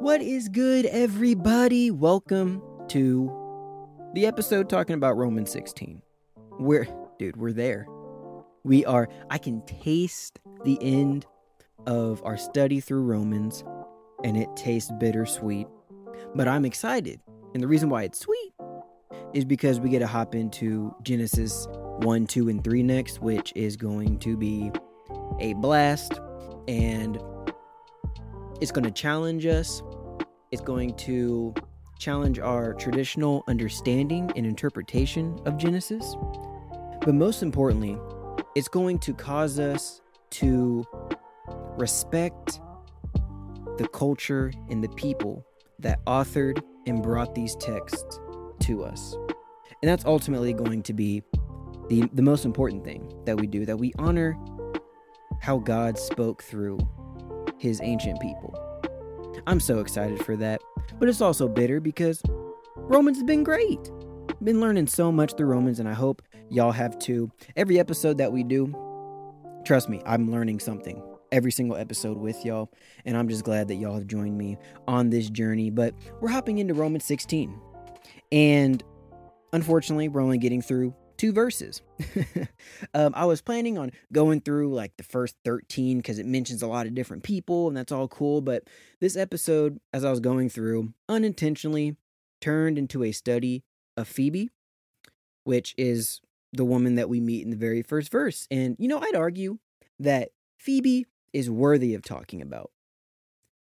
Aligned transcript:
What 0.00 0.20
is 0.20 0.48
good, 0.48 0.86
everybody? 0.86 1.90
Welcome 1.90 2.60
to 2.88 3.32
the 4.12 4.26
episode 4.26 4.68
talking 4.68 4.94
about 4.94 5.16
Romans 5.16 5.50
16. 5.52 6.02
We're, 6.58 6.86
dude, 7.18 7.36
we're 7.36 7.52
there. 7.52 7.86
We 8.64 8.84
are, 8.84 9.08
I 9.30 9.38
can 9.38 9.64
taste 9.66 10.40
the 10.64 10.78
end 10.82 11.26
of 11.86 12.20
our 12.24 12.36
study 12.36 12.80
through 12.80 13.02
Romans, 13.02 13.64
and 14.24 14.36
it 14.36 14.48
tastes 14.56 14.90
bittersweet. 14.98 15.68
But 16.34 16.48
I'm 16.48 16.64
excited. 16.64 17.20
And 17.54 17.62
the 17.62 17.68
reason 17.68 17.88
why 17.88 18.02
it's 18.02 18.18
sweet 18.18 18.52
is 19.32 19.44
because 19.44 19.80
we 19.80 19.90
get 19.90 20.00
to 20.00 20.06
hop 20.08 20.34
into 20.34 20.94
Genesis 21.02 21.68
1, 21.70 22.26
2, 22.26 22.48
and 22.48 22.64
3 22.64 22.82
next, 22.82 23.20
which 23.20 23.52
is 23.54 23.76
going 23.76 24.18
to 24.18 24.36
be 24.36 24.72
a 25.38 25.54
blast. 25.54 26.20
And 26.66 27.18
it's 28.64 28.72
going 28.72 28.82
to 28.82 28.90
challenge 28.90 29.44
us. 29.44 29.82
It's 30.50 30.62
going 30.62 30.94
to 30.94 31.52
challenge 31.98 32.38
our 32.38 32.72
traditional 32.72 33.44
understanding 33.46 34.32
and 34.36 34.46
interpretation 34.46 35.38
of 35.44 35.58
Genesis. 35.58 36.16
But 37.02 37.14
most 37.14 37.42
importantly, 37.42 37.98
it's 38.54 38.68
going 38.68 39.00
to 39.00 39.12
cause 39.12 39.58
us 39.58 40.00
to 40.30 40.82
respect 41.76 42.58
the 43.76 43.86
culture 43.88 44.50
and 44.70 44.82
the 44.82 44.88
people 44.88 45.44
that 45.80 46.02
authored 46.06 46.62
and 46.86 47.02
brought 47.02 47.34
these 47.34 47.54
texts 47.56 48.18
to 48.60 48.82
us. 48.82 49.14
And 49.82 49.90
that's 49.90 50.06
ultimately 50.06 50.54
going 50.54 50.82
to 50.84 50.94
be 50.94 51.22
the, 51.90 52.08
the 52.14 52.22
most 52.22 52.46
important 52.46 52.82
thing 52.82 53.12
that 53.26 53.38
we 53.38 53.46
do, 53.46 53.66
that 53.66 53.76
we 53.76 53.92
honor 53.98 54.38
how 55.42 55.58
God 55.58 55.98
spoke 55.98 56.42
through 56.42 56.78
his 57.58 57.80
ancient 57.82 58.20
people. 58.20 58.58
I'm 59.46 59.60
so 59.60 59.80
excited 59.80 60.24
for 60.24 60.36
that. 60.36 60.60
But 60.98 61.08
it's 61.08 61.20
also 61.20 61.48
bitter 61.48 61.80
because 61.80 62.22
Romans 62.76 63.18
has 63.18 63.24
been 63.24 63.44
great. 63.44 63.90
Been 64.42 64.60
learning 64.60 64.86
so 64.86 65.10
much 65.10 65.36
through 65.36 65.46
Romans, 65.46 65.80
and 65.80 65.88
I 65.88 65.94
hope 65.94 66.22
y'all 66.50 66.72
have 66.72 66.98
too. 66.98 67.30
Every 67.56 67.78
episode 67.78 68.18
that 68.18 68.32
we 68.32 68.42
do, 68.42 68.74
trust 69.64 69.88
me, 69.88 70.02
I'm 70.06 70.30
learning 70.30 70.60
something 70.60 71.02
every 71.32 71.50
single 71.50 71.76
episode 71.76 72.16
with 72.16 72.44
y'all, 72.44 72.70
and 73.04 73.16
I'm 73.16 73.28
just 73.28 73.44
glad 73.44 73.68
that 73.68 73.74
y'all 73.74 73.94
have 73.94 74.06
joined 74.06 74.38
me 74.38 74.56
on 74.86 75.10
this 75.10 75.28
journey. 75.30 75.70
But 75.70 75.94
we're 76.20 76.28
hopping 76.28 76.58
into 76.58 76.74
Romans 76.74 77.04
16, 77.04 77.58
and 78.32 78.82
unfortunately, 79.52 80.08
we're 80.08 80.20
only 80.20 80.38
getting 80.38 80.62
through 80.62 80.94
two 81.16 81.32
verses. 81.32 81.82
um, 82.94 83.12
I 83.14 83.24
was 83.24 83.40
planning 83.40 83.78
on 83.78 83.92
going 84.12 84.40
through 84.40 84.74
like 84.74 84.96
the 84.96 85.04
first 85.04 85.36
13 85.44 85.98
because 85.98 86.18
it 86.18 86.26
mentions 86.26 86.62
a 86.62 86.66
lot 86.66 86.86
of 86.86 86.94
different 86.94 87.22
people 87.22 87.68
and 87.68 87.76
that's 87.76 87.92
all 87.92 88.08
cool. 88.08 88.40
But 88.40 88.64
this 89.00 89.16
episode, 89.16 89.80
as 89.92 90.04
I 90.04 90.10
was 90.10 90.20
going 90.20 90.48
through, 90.48 90.92
unintentionally 91.08 91.96
turned 92.40 92.78
into 92.78 93.04
a 93.04 93.12
study 93.12 93.64
of 93.96 94.08
Phoebe, 94.08 94.50
which 95.44 95.74
is 95.78 96.20
the 96.52 96.64
woman 96.64 96.94
that 96.94 97.08
we 97.08 97.20
meet 97.20 97.44
in 97.44 97.50
the 97.50 97.56
very 97.56 97.82
first 97.82 98.10
verse. 98.10 98.46
And, 98.50 98.76
you 98.78 98.88
know, 98.88 98.98
I'd 98.98 99.16
argue 99.16 99.58
that 99.98 100.30
Phoebe 100.58 101.06
is 101.32 101.50
worthy 101.50 101.94
of 101.94 102.02
talking 102.02 102.40
about, 102.40 102.70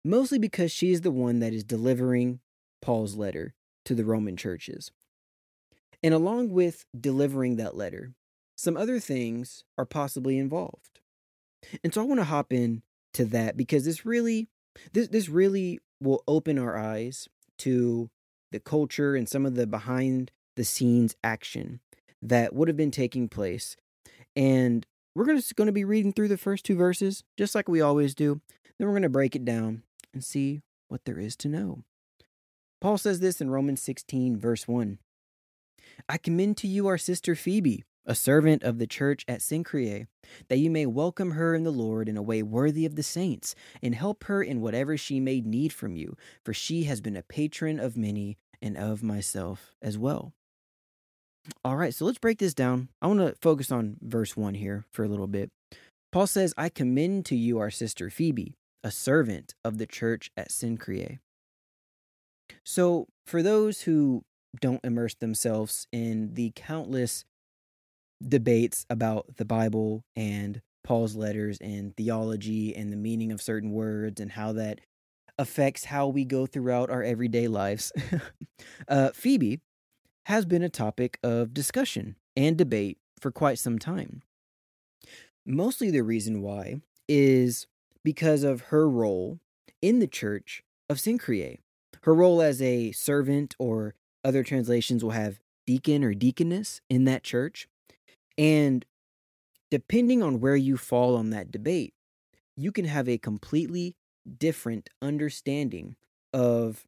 mostly 0.03 0.39
because 0.39 0.71
she's 0.71 1.01
the 1.01 1.11
one 1.11 1.39
that 1.39 1.53
is 1.53 1.63
delivering 1.63 2.39
Paul's 2.81 3.15
letter 3.15 3.53
to 3.85 3.95
the 3.95 4.05
Roman 4.05 4.37
churches. 4.37 4.91
And 6.05 6.13
along 6.13 6.51
with 6.51 6.85
delivering 6.95 7.55
that 7.55 7.75
letter, 7.75 8.13
some 8.55 8.77
other 8.77 8.99
things 8.99 9.63
are 9.75 9.87
possibly 9.87 10.37
involved. 10.37 10.99
And 11.83 11.91
so 11.91 11.99
I 11.99 12.03
want 12.03 12.19
to 12.19 12.25
hop 12.25 12.53
in 12.53 12.83
to 13.15 13.25
that 13.25 13.57
because 13.57 13.85
this 13.85 14.05
really 14.05 14.47
this 14.93 15.07
this 15.07 15.29
really 15.29 15.79
will 15.99 16.23
open 16.27 16.59
our 16.59 16.77
eyes 16.77 17.27
to 17.57 18.11
the 18.51 18.59
culture 18.59 19.15
and 19.15 19.27
some 19.27 19.47
of 19.47 19.55
the 19.55 19.65
behind 19.65 20.31
the 20.55 20.63
scenes 20.63 21.15
action 21.23 21.79
that 22.21 22.53
would 22.53 22.67
have 22.67 22.77
been 22.77 22.91
taking 22.91 23.27
place. 23.27 23.75
And 24.35 24.85
we're 25.15 25.25
just 25.33 25.55
going 25.55 25.65
to 25.65 25.73
be 25.73 25.85
reading 25.85 26.13
through 26.13 26.27
the 26.27 26.37
first 26.37 26.65
two 26.65 26.75
verses 26.75 27.23
just 27.35 27.55
like 27.55 27.67
we 27.67 27.81
always 27.81 28.13
do. 28.13 28.41
Then 28.77 28.87
we're 28.87 28.93
going 28.93 29.01
to 29.01 29.09
break 29.09 29.35
it 29.35 29.43
down 29.43 29.81
and 30.13 30.23
see 30.23 30.61
what 30.87 31.05
there 31.05 31.17
is 31.17 31.35
to 31.37 31.49
know. 31.49 31.79
Paul 32.79 32.99
says 32.99 33.21
this 33.21 33.41
in 33.41 33.49
Romans 33.49 33.81
16 33.81 34.37
verse 34.37 34.67
1. 34.67 34.99
I 36.07 36.17
commend 36.17 36.57
to 36.57 36.67
you 36.67 36.87
our 36.87 36.97
sister 36.97 37.35
Phoebe, 37.35 37.83
a 38.05 38.15
servant 38.15 38.63
of 38.63 38.77
the 38.77 38.87
church 38.87 39.25
at 39.27 39.39
Cenchreae, 39.39 40.07
that 40.49 40.57
you 40.57 40.69
may 40.69 40.85
welcome 40.85 41.31
her 41.31 41.55
in 41.55 41.63
the 41.63 41.71
Lord 41.71 42.07
in 42.07 42.17
a 42.17 42.21
way 42.21 42.43
worthy 42.43 42.85
of 42.85 42.95
the 42.95 43.03
saints, 43.03 43.55
and 43.81 43.95
help 43.95 44.25
her 44.25 44.43
in 44.43 44.61
whatever 44.61 44.97
she 44.97 45.19
may 45.19 45.41
need 45.41 45.73
from 45.73 45.95
you, 45.95 46.15
for 46.43 46.53
she 46.53 46.83
has 46.83 47.01
been 47.01 47.15
a 47.15 47.23
patron 47.23 47.79
of 47.79 47.97
many 47.97 48.37
and 48.61 48.77
of 48.77 49.03
myself 49.03 49.75
as 49.81 49.97
well. 49.97 50.33
All 51.63 51.77
right, 51.77 51.93
so 51.93 52.05
let's 52.05 52.17
break 52.17 52.39
this 52.39 52.53
down. 52.53 52.89
I 53.01 53.07
want 53.07 53.19
to 53.19 53.35
focus 53.41 53.71
on 53.71 53.97
verse 54.01 54.35
1 54.35 54.55
here 54.55 54.85
for 54.91 55.03
a 55.03 55.07
little 55.07 55.27
bit. 55.27 55.51
Paul 56.11 56.27
says, 56.27 56.53
I 56.57 56.69
commend 56.69 57.25
to 57.25 57.35
you 57.35 57.59
our 57.59 57.69
sister 57.69 58.09
Phoebe, 58.09 58.55
a 58.83 58.91
servant 58.91 59.53
of 59.63 59.77
the 59.77 59.85
church 59.85 60.31
at 60.37 60.49
Cenchreae. 60.49 61.19
So, 62.63 63.07
for 63.25 63.43
those 63.43 63.81
who 63.81 64.23
don't 64.59 64.83
immerse 64.83 65.15
themselves 65.15 65.87
in 65.91 66.33
the 66.33 66.51
countless 66.55 67.25
debates 68.25 68.85
about 68.89 69.37
the 69.37 69.45
Bible 69.45 70.03
and 70.15 70.61
Paul's 70.83 71.15
letters 71.15 71.57
and 71.59 71.95
theology 71.95 72.75
and 72.75 72.91
the 72.91 72.97
meaning 72.97 73.31
of 73.31 73.41
certain 73.41 73.71
words 73.71 74.21
and 74.21 74.31
how 74.31 74.53
that 74.53 74.81
affects 75.37 75.85
how 75.85 76.07
we 76.07 76.23
go 76.23 76.45
throughout 76.45 76.89
our 76.89 77.03
everyday 77.03 77.47
lives. 77.47 77.91
uh, 78.87 79.09
Phoebe 79.13 79.59
has 80.25 80.45
been 80.45 80.63
a 80.63 80.69
topic 80.69 81.19
of 81.23 81.53
discussion 81.53 82.15
and 82.35 82.57
debate 82.57 82.97
for 83.19 83.31
quite 83.31 83.59
some 83.59 83.79
time. 83.79 84.21
Mostly 85.45 85.91
the 85.91 86.03
reason 86.03 86.41
why 86.41 86.81
is 87.07 87.67
because 88.03 88.43
of 88.43 88.61
her 88.61 88.89
role 88.89 89.39
in 89.81 89.99
the 89.99 90.07
church 90.07 90.63
of 90.89 90.97
Cenchreae. 90.97 91.59
Her 92.03 92.13
role 92.13 92.41
as 92.41 92.61
a 92.61 92.91
servant 92.91 93.55
or 93.59 93.95
other 94.25 94.43
translations 94.43 95.03
will 95.03 95.11
have 95.11 95.39
deacon 95.65 96.03
or 96.03 96.13
deaconess 96.13 96.81
in 96.89 97.05
that 97.05 97.23
church. 97.23 97.67
And 98.37 98.85
depending 99.71 100.21
on 100.21 100.41
where 100.41 100.55
you 100.55 100.75
fall 100.77 101.15
on 101.15 101.29
that 101.29 101.51
debate, 101.51 101.93
you 102.57 102.71
can 102.71 102.85
have 102.85 103.07
a 103.07 103.17
completely 103.17 103.95
different 104.37 104.89
understanding 105.01 105.95
of 106.33 106.85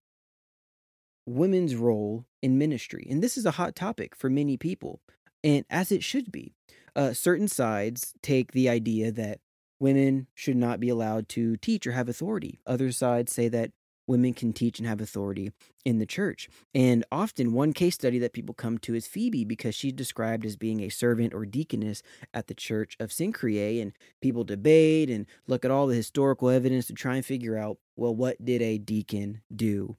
women's 1.25 1.75
role 1.75 2.25
in 2.41 2.57
ministry. 2.57 3.05
And 3.09 3.21
this 3.21 3.37
is 3.37 3.45
a 3.45 3.51
hot 3.51 3.75
topic 3.75 4.15
for 4.15 4.29
many 4.29 4.57
people, 4.57 5.01
and 5.43 5.65
as 5.69 5.91
it 5.91 6.03
should 6.03 6.31
be. 6.31 6.53
Uh, 6.95 7.13
certain 7.13 7.47
sides 7.47 8.15
take 8.23 8.53
the 8.53 8.67
idea 8.67 9.11
that 9.11 9.39
women 9.79 10.27
should 10.33 10.57
not 10.57 10.79
be 10.79 10.89
allowed 10.89 11.29
to 11.29 11.55
teach 11.57 11.85
or 11.85 11.91
have 11.91 12.09
authority. 12.09 12.59
Other 12.65 12.91
sides 12.91 13.31
say 13.31 13.47
that 13.49 13.71
women 14.07 14.33
can 14.33 14.53
teach 14.53 14.79
and 14.79 14.87
have 14.87 15.01
authority 15.01 15.51
in 15.85 15.99
the 15.99 16.05
church. 16.05 16.49
And 16.73 17.05
often, 17.11 17.53
one 17.53 17.73
case 17.73 17.95
study 17.95 18.19
that 18.19 18.33
people 18.33 18.55
come 18.55 18.77
to 18.79 18.95
is 18.95 19.07
Phoebe 19.07 19.43
because 19.43 19.75
she's 19.75 19.93
described 19.93 20.45
as 20.45 20.55
being 20.55 20.81
a 20.81 20.89
servant 20.89 21.33
or 21.33 21.45
deaconess 21.45 22.01
at 22.33 22.47
the 22.47 22.53
church 22.53 22.95
of 22.99 23.09
Cenchreae. 23.09 23.81
And 23.81 23.93
people 24.21 24.43
debate 24.43 25.09
and 25.09 25.25
look 25.47 25.65
at 25.65 25.71
all 25.71 25.87
the 25.87 25.95
historical 25.95 26.49
evidence 26.49 26.87
to 26.87 26.93
try 26.93 27.15
and 27.15 27.25
figure 27.25 27.57
out 27.57 27.77
well, 27.95 28.15
what 28.15 28.43
did 28.43 28.61
a 28.61 28.77
deacon 28.77 29.41
do 29.53 29.97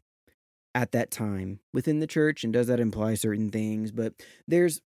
at 0.74 0.92
that 0.92 1.10
time 1.10 1.60
within 1.72 1.98
the 1.98 2.06
church? 2.06 2.44
And 2.44 2.52
does 2.52 2.68
that 2.68 2.80
imply 2.80 3.14
certain 3.14 3.50
things? 3.50 3.90
But 3.90 4.14
there's 4.46 4.80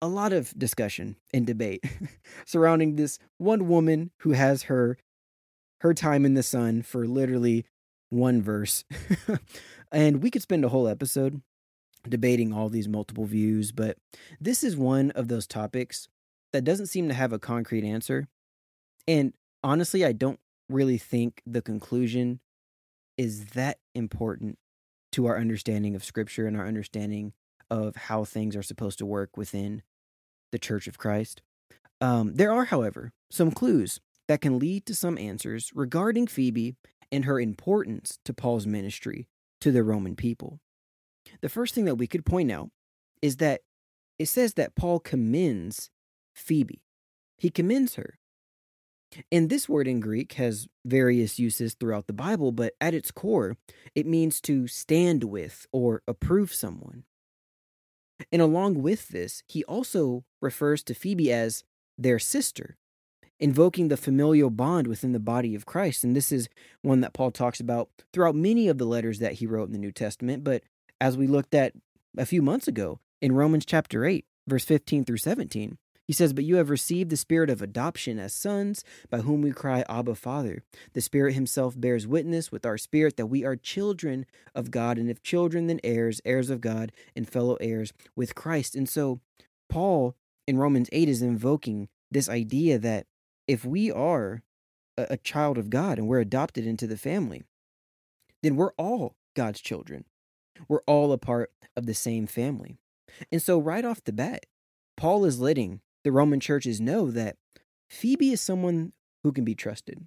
a 0.00 0.08
lot 0.08 0.32
of 0.32 0.52
discussion 0.58 1.16
and 1.32 1.46
debate 1.46 1.84
surrounding 2.46 2.96
this 2.96 3.18
one 3.38 3.68
woman 3.68 4.10
who 4.18 4.32
has 4.32 4.64
her 4.64 4.98
her 5.80 5.94
time 5.94 6.24
in 6.24 6.32
the 6.32 6.42
sun 6.42 6.80
for 6.80 7.06
literally 7.06 7.66
one 8.14 8.42
verse. 8.42 8.84
and 9.92 10.22
we 10.22 10.30
could 10.30 10.42
spend 10.42 10.64
a 10.64 10.68
whole 10.68 10.88
episode 10.88 11.42
debating 12.08 12.52
all 12.52 12.68
these 12.68 12.88
multiple 12.88 13.24
views, 13.24 13.72
but 13.72 13.96
this 14.40 14.62
is 14.62 14.76
one 14.76 15.10
of 15.12 15.28
those 15.28 15.46
topics 15.46 16.08
that 16.52 16.64
doesn't 16.64 16.86
seem 16.86 17.08
to 17.08 17.14
have 17.14 17.32
a 17.32 17.38
concrete 17.38 17.84
answer. 17.84 18.28
And 19.08 19.32
honestly, 19.62 20.04
I 20.04 20.12
don't 20.12 20.38
really 20.68 20.98
think 20.98 21.42
the 21.46 21.62
conclusion 21.62 22.40
is 23.16 23.46
that 23.46 23.78
important 23.94 24.58
to 25.12 25.26
our 25.26 25.38
understanding 25.38 25.94
of 25.94 26.04
scripture 26.04 26.46
and 26.46 26.56
our 26.56 26.66
understanding 26.66 27.32
of 27.70 27.96
how 27.96 28.24
things 28.24 28.56
are 28.56 28.62
supposed 28.62 28.98
to 28.98 29.06
work 29.06 29.36
within 29.36 29.82
the 30.52 30.58
Church 30.58 30.86
of 30.86 30.98
Christ. 30.98 31.42
Um, 32.00 32.34
there 32.34 32.52
are, 32.52 32.66
however, 32.66 33.12
some 33.30 33.50
clues 33.50 34.00
that 34.28 34.40
can 34.40 34.58
lead 34.58 34.86
to 34.86 34.94
some 34.94 35.18
answers 35.18 35.70
regarding 35.74 36.26
Phoebe 36.26 36.76
and 37.14 37.26
her 37.26 37.38
importance 37.38 38.18
to 38.24 38.34
Paul's 38.34 38.66
ministry 38.66 39.28
to 39.60 39.70
the 39.70 39.84
Roman 39.84 40.16
people. 40.16 40.58
The 41.42 41.48
first 41.48 41.74
thing 41.74 41.84
that 41.84 41.94
we 41.94 42.08
could 42.08 42.26
point 42.26 42.50
out 42.50 42.70
is 43.22 43.36
that 43.36 43.60
it 44.18 44.26
says 44.26 44.54
that 44.54 44.74
Paul 44.74 44.98
commends 44.98 45.90
Phoebe. 46.34 46.82
He 47.38 47.50
commends 47.50 47.94
her. 47.94 48.18
And 49.30 49.48
this 49.48 49.68
word 49.68 49.86
in 49.86 50.00
Greek 50.00 50.32
has 50.34 50.66
various 50.84 51.38
uses 51.38 51.74
throughout 51.74 52.08
the 52.08 52.12
Bible, 52.12 52.50
but 52.50 52.74
at 52.80 52.94
its 52.94 53.12
core, 53.12 53.56
it 53.94 54.06
means 54.06 54.40
to 54.42 54.66
stand 54.66 55.22
with 55.22 55.66
or 55.70 56.02
approve 56.08 56.52
someone. 56.52 57.04
And 58.32 58.42
along 58.42 58.82
with 58.82 59.08
this, 59.08 59.44
he 59.46 59.62
also 59.64 60.24
refers 60.42 60.82
to 60.84 60.94
Phoebe 60.94 61.32
as 61.32 61.62
their 61.96 62.18
sister, 62.18 62.76
invoking 63.44 63.88
the 63.88 63.96
familial 63.98 64.48
bond 64.48 64.86
within 64.86 65.12
the 65.12 65.20
body 65.20 65.54
of 65.54 65.66
Christ. 65.66 66.02
And 66.02 66.16
this 66.16 66.32
is 66.32 66.48
one 66.80 67.02
that 67.02 67.12
Paul 67.12 67.30
talks 67.30 67.60
about 67.60 67.90
throughout 68.10 68.34
many 68.34 68.68
of 68.68 68.78
the 68.78 68.86
letters 68.86 69.18
that 69.18 69.34
he 69.34 69.46
wrote 69.46 69.66
in 69.66 69.72
the 69.72 69.78
New 69.78 69.92
Testament. 69.92 70.42
But 70.42 70.62
as 70.98 71.18
we 71.18 71.26
looked 71.26 71.54
at 71.54 71.74
a 72.16 72.24
few 72.24 72.40
months 72.40 72.68
ago 72.68 73.00
in 73.20 73.32
Romans 73.32 73.66
chapter 73.66 74.06
8, 74.06 74.24
verse 74.48 74.64
15 74.64 75.04
through 75.04 75.18
17, 75.18 75.76
he 76.06 76.14
says, 76.14 76.32
But 76.32 76.44
you 76.44 76.56
have 76.56 76.70
received 76.70 77.10
the 77.10 77.18
spirit 77.18 77.50
of 77.50 77.60
adoption 77.60 78.18
as 78.18 78.32
sons, 78.32 78.82
by 79.10 79.18
whom 79.18 79.42
we 79.42 79.50
cry, 79.50 79.84
Abba, 79.90 80.14
Father. 80.14 80.62
The 80.94 81.02
Spirit 81.02 81.34
Himself 81.34 81.78
bears 81.78 82.06
witness 82.06 82.50
with 82.50 82.64
our 82.64 82.78
spirit 82.78 83.18
that 83.18 83.26
we 83.26 83.44
are 83.44 83.56
children 83.56 84.24
of 84.54 84.70
God, 84.70 84.96
and 84.96 85.10
if 85.10 85.22
children, 85.22 85.66
then 85.66 85.80
heirs, 85.84 86.22
heirs 86.24 86.48
of 86.48 86.62
God, 86.62 86.92
and 87.14 87.28
fellow 87.28 87.58
heirs 87.60 87.92
with 88.16 88.34
Christ. 88.34 88.74
And 88.74 88.88
so, 88.88 89.20
Paul 89.68 90.16
in 90.46 90.56
Romans 90.56 90.88
8 90.92 91.10
is 91.10 91.20
invoking 91.20 91.88
this 92.10 92.30
idea 92.30 92.78
that 92.78 93.06
if 93.46 93.64
we 93.64 93.90
are 93.90 94.42
a, 94.96 95.06
a 95.10 95.16
child 95.16 95.58
of 95.58 95.70
God 95.70 95.98
and 95.98 96.08
we're 96.08 96.20
adopted 96.20 96.66
into 96.66 96.86
the 96.86 96.96
family, 96.96 97.42
then 98.42 98.56
we're 98.56 98.72
all 98.72 99.16
God's 99.34 99.60
children. 99.60 100.04
We're 100.68 100.82
all 100.86 101.12
a 101.12 101.18
part 101.18 101.50
of 101.76 101.86
the 101.86 101.94
same 101.94 102.26
family. 102.26 102.78
And 103.30 103.42
so, 103.42 103.58
right 103.58 103.84
off 103.84 104.04
the 104.04 104.12
bat, 104.12 104.46
Paul 104.96 105.24
is 105.24 105.40
letting 105.40 105.80
the 106.04 106.12
Roman 106.12 106.40
churches 106.40 106.80
know 106.80 107.10
that 107.10 107.36
Phoebe 107.88 108.32
is 108.32 108.40
someone 108.40 108.92
who 109.22 109.32
can 109.32 109.44
be 109.44 109.54
trusted. 109.54 110.06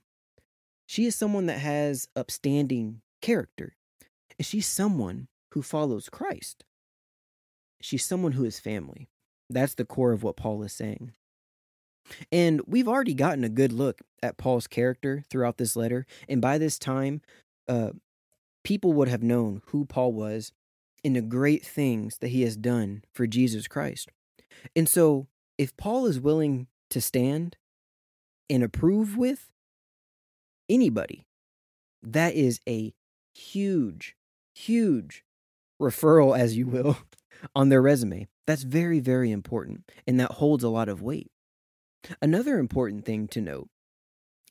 She 0.85 1.05
is 1.05 1.15
someone 1.15 1.47
that 1.47 1.59
has 1.59 2.07
upstanding 2.15 3.01
character. 3.21 3.75
And 4.37 4.45
she's 4.45 4.67
someone 4.67 5.27
who 5.51 5.61
follows 5.61 6.09
Christ. 6.09 6.63
She's 7.81 8.05
someone 8.05 8.33
who 8.33 8.45
is 8.45 8.59
family. 8.59 9.09
That's 9.49 9.75
the 9.75 9.85
core 9.85 10.11
of 10.11 10.23
what 10.23 10.37
Paul 10.37 10.63
is 10.63 10.73
saying. 10.73 11.13
And 12.31 12.61
we've 12.65 12.87
already 12.87 13.13
gotten 13.13 13.43
a 13.43 13.49
good 13.49 13.71
look 13.71 14.01
at 14.21 14.37
Paul's 14.37 14.67
character 14.67 15.23
throughout 15.29 15.57
this 15.57 15.75
letter. 15.75 16.05
And 16.27 16.41
by 16.41 16.57
this 16.57 16.79
time, 16.79 17.21
uh, 17.67 17.91
people 18.63 18.93
would 18.93 19.07
have 19.07 19.23
known 19.23 19.61
who 19.67 19.85
Paul 19.85 20.13
was 20.13 20.51
and 21.03 21.15
the 21.15 21.21
great 21.21 21.65
things 21.65 22.17
that 22.19 22.29
he 22.29 22.41
has 22.41 22.57
done 22.57 23.03
for 23.13 23.27
Jesus 23.27 23.67
Christ. 23.67 24.09
And 24.75 24.89
so 24.89 25.27
if 25.57 25.75
Paul 25.77 26.05
is 26.05 26.19
willing 26.19 26.67
to 26.89 27.01
stand 27.01 27.57
and 28.49 28.63
approve 28.63 29.17
with 29.17 29.49
anybody, 30.69 31.25
that 32.01 32.35
is 32.35 32.59
a 32.67 32.93
huge, 33.33 34.15
huge 34.55 35.23
referral, 35.81 36.37
as 36.37 36.57
you 36.57 36.67
will, 36.67 36.97
on 37.55 37.69
their 37.69 37.81
resume. 37.81 38.27
That's 38.45 38.63
very, 38.63 38.99
very 38.99 39.31
important, 39.31 39.89
and 40.07 40.19
that 40.19 40.33
holds 40.33 40.63
a 40.63 40.69
lot 40.69 40.89
of 40.89 41.01
weight. 41.01 41.31
Another 42.21 42.59
important 42.59 43.05
thing 43.05 43.27
to 43.29 43.41
note 43.41 43.69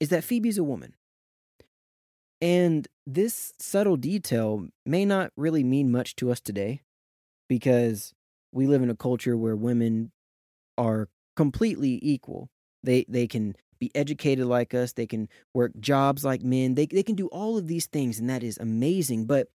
is 0.00 0.08
that 0.10 0.24
Phoebe's 0.24 0.58
a 0.58 0.64
woman. 0.64 0.94
And 2.40 2.86
this 3.06 3.54
subtle 3.58 3.96
detail 3.96 4.68
may 4.84 5.04
not 5.04 5.32
really 5.36 5.64
mean 5.64 5.90
much 5.90 6.16
to 6.16 6.30
us 6.30 6.40
today 6.40 6.82
because 7.48 8.12
we 8.52 8.66
live 8.66 8.82
in 8.82 8.90
a 8.90 8.96
culture 8.96 9.36
where 9.36 9.56
women 9.56 10.12
are 10.76 11.08
completely 11.34 11.98
equal. 12.02 12.50
They 12.82 13.06
they 13.08 13.26
can 13.26 13.56
be 13.78 13.90
educated 13.94 14.46
like 14.46 14.74
us, 14.74 14.92
they 14.92 15.06
can 15.06 15.28
work 15.54 15.72
jobs 15.80 16.24
like 16.24 16.42
men. 16.42 16.74
They 16.74 16.86
they 16.86 17.02
can 17.02 17.14
do 17.14 17.28
all 17.28 17.56
of 17.56 17.68
these 17.68 17.86
things 17.86 18.18
and 18.18 18.28
that 18.28 18.42
is 18.42 18.58
amazing, 18.58 19.26
but 19.26 19.48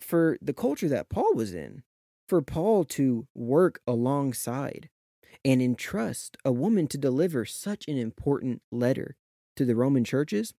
for 0.00 0.38
the 0.40 0.54
culture 0.54 0.88
that 0.88 1.08
Paul 1.08 1.34
was 1.34 1.52
in, 1.52 1.82
for 2.28 2.40
Paul 2.40 2.84
to 2.84 3.26
work 3.34 3.80
alongside 3.86 4.88
and 5.44 5.62
entrust 5.62 6.36
a 6.44 6.52
woman 6.52 6.86
to 6.88 6.98
deliver 6.98 7.44
such 7.44 7.88
an 7.88 7.96
important 7.96 8.62
letter 8.70 9.16
to 9.56 9.64
the 9.64 9.76
Roman 9.76 10.04
churches, 10.04 10.54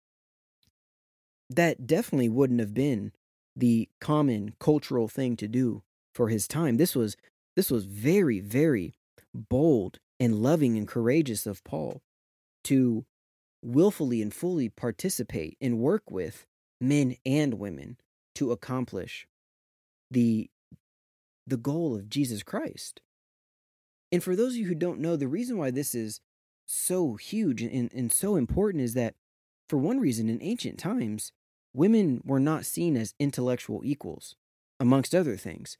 that 1.48 1.86
definitely 1.86 2.28
wouldn't 2.28 2.60
have 2.60 2.74
been 2.74 3.12
the 3.54 3.88
common 4.00 4.54
cultural 4.58 5.08
thing 5.08 5.36
to 5.36 5.48
do 5.48 5.82
for 6.14 6.28
his 6.28 6.48
time. 6.48 6.76
This 6.76 6.96
was 6.96 7.16
this 7.54 7.70
was 7.70 7.84
very 7.84 8.40
very 8.40 8.94
bold 9.34 9.98
and 10.18 10.42
loving 10.42 10.76
and 10.78 10.88
courageous 10.88 11.46
of 11.46 11.62
Paul 11.64 12.00
to 12.64 13.04
willfully 13.62 14.22
and 14.22 14.32
fully 14.32 14.68
participate 14.68 15.56
and 15.60 15.78
work 15.78 16.10
with 16.10 16.46
men 16.80 17.16
and 17.24 17.54
women 17.54 17.96
to 18.34 18.52
accomplish 18.52 19.26
the 20.10 20.50
the 21.46 21.56
goal 21.56 21.94
of 21.94 22.08
Jesus 22.08 22.42
Christ. 22.42 23.00
And 24.12 24.22
for 24.22 24.36
those 24.36 24.52
of 24.52 24.58
you 24.58 24.66
who 24.66 24.74
don't 24.74 25.00
know, 25.00 25.16
the 25.16 25.26
reason 25.26 25.56
why 25.56 25.70
this 25.70 25.94
is 25.94 26.20
so 26.66 27.14
huge 27.14 27.62
and, 27.62 27.90
and 27.92 28.12
so 28.12 28.36
important 28.36 28.84
is 28.84 28.94
that, 28.94 29.14
for 29.68 29.78
one 29.78 29.98
reason, 29.98 30.28
in 30.28 30.42
ancient 30.42 30.78
times, 30.78 31.32
women 31.72 32.20
were 32.24 32.38
not 32.38 32.66
seen 32.66 32.96
as 32.96 33.14
intellectual 33.18 33.80
equals, 33.82 34.36
amongst 34.78 35.14
other 35.14 35.36
things. 35.36 35.78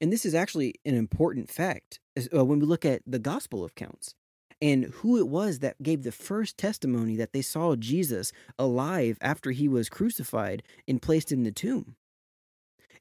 And 0.00 0.12
this 0.12 0.26
is 0.26 0.34
actually 0.34 0.74
an 0.84 0.94
important 0.94 1.48
fact 1.48 1.98
uh, 2.18 2.44
when 2.44 2.58
we 2.58 2.66
look 2.66 2.84
at 2.84 3.02
the 3.06 3.18
Gospel 3.18 3.64
accounts 3.64 4.14
and 4.60 4.84
who 4.96 5.18
it 5.18 5.28
was 5.28 5.60
that 5.60 5.82
gave 5.82 6.02
the 6.02 6.12
first 6.12 6.58
testimony 6.58 7.16
that 7.16 7.32
they 7.32 7.42
saw 7.42 7.74
Jesus 7.74 8.32
alive 8.58 9.16
after 9.20 9.50
he 9.50 9.66
was 9.66 9.88
crucified 9.88 10.62
and 10.86 11.00
placed 11.00 11.32
in 11.32 11.42
the 11.42 11.52
tomb. 11.52 11.96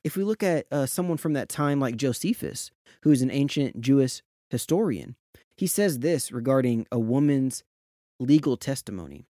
If 0.04 0.16
we 0.16 0.24
look 0.24 0.42
at 0.42 0.66
uh, 0.72 0.86
someone 0.86 1.18
from 1.18 1.34
that 1.34 1.50
time 1.50 1.80
like 1.80 1.98
Josephus, 1.98 2.72
who 3.04 3.12
is 3.12 3.22
an 3.22 3.30
ancient 3.30 3.82
Jewish 3.82 4.22
historian, 4.52 5.16
he 5.58 5.68
says 5.68 6.00
this 6.00 6.32
regarding 6.32 6.86
a 6.92 7.00
woman's 7.00 7.64
legal 8.20 8.58
testimony. 8.58 9.26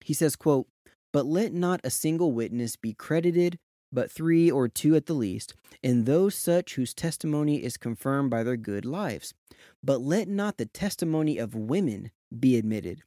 He 0.00 0.14
says, 0.14 0.36
quote, 0.36 0.66
"But 1.12 1.26
let 1.26 1.52
not 1.52 1.80
a 1.84 1.90
single 1.90 2.32
witness 2.32 2.76
be 2.76 2.92
credited 2.92 3.58
but 3.92 4.10
three 4.10 4.50
or 4.50 4.68
two 4.68 4.94
at 4.94 5.06
the 5.06 5.14
least, 5.14 5.54
and 5.82 6.06
those 6.06 6.34
such 6.34 6.74
whose 6.74 6.94
testimony 6.94 7.62
is 7.62 7.76
confirmed 7.76 8.30
by 8.30 8.42
their 8.42 8.56
good 8.56 8.84
lives. 8.84 9.32
But 9.82 10.00
let 10.00 10.28
not 10.28 10.58
the 10.58 10.66
testimony 10.66 11.38
of 11.38 11.54
women 11.54 12.10
be 12.36 12.56
admitted, 12.56 13.02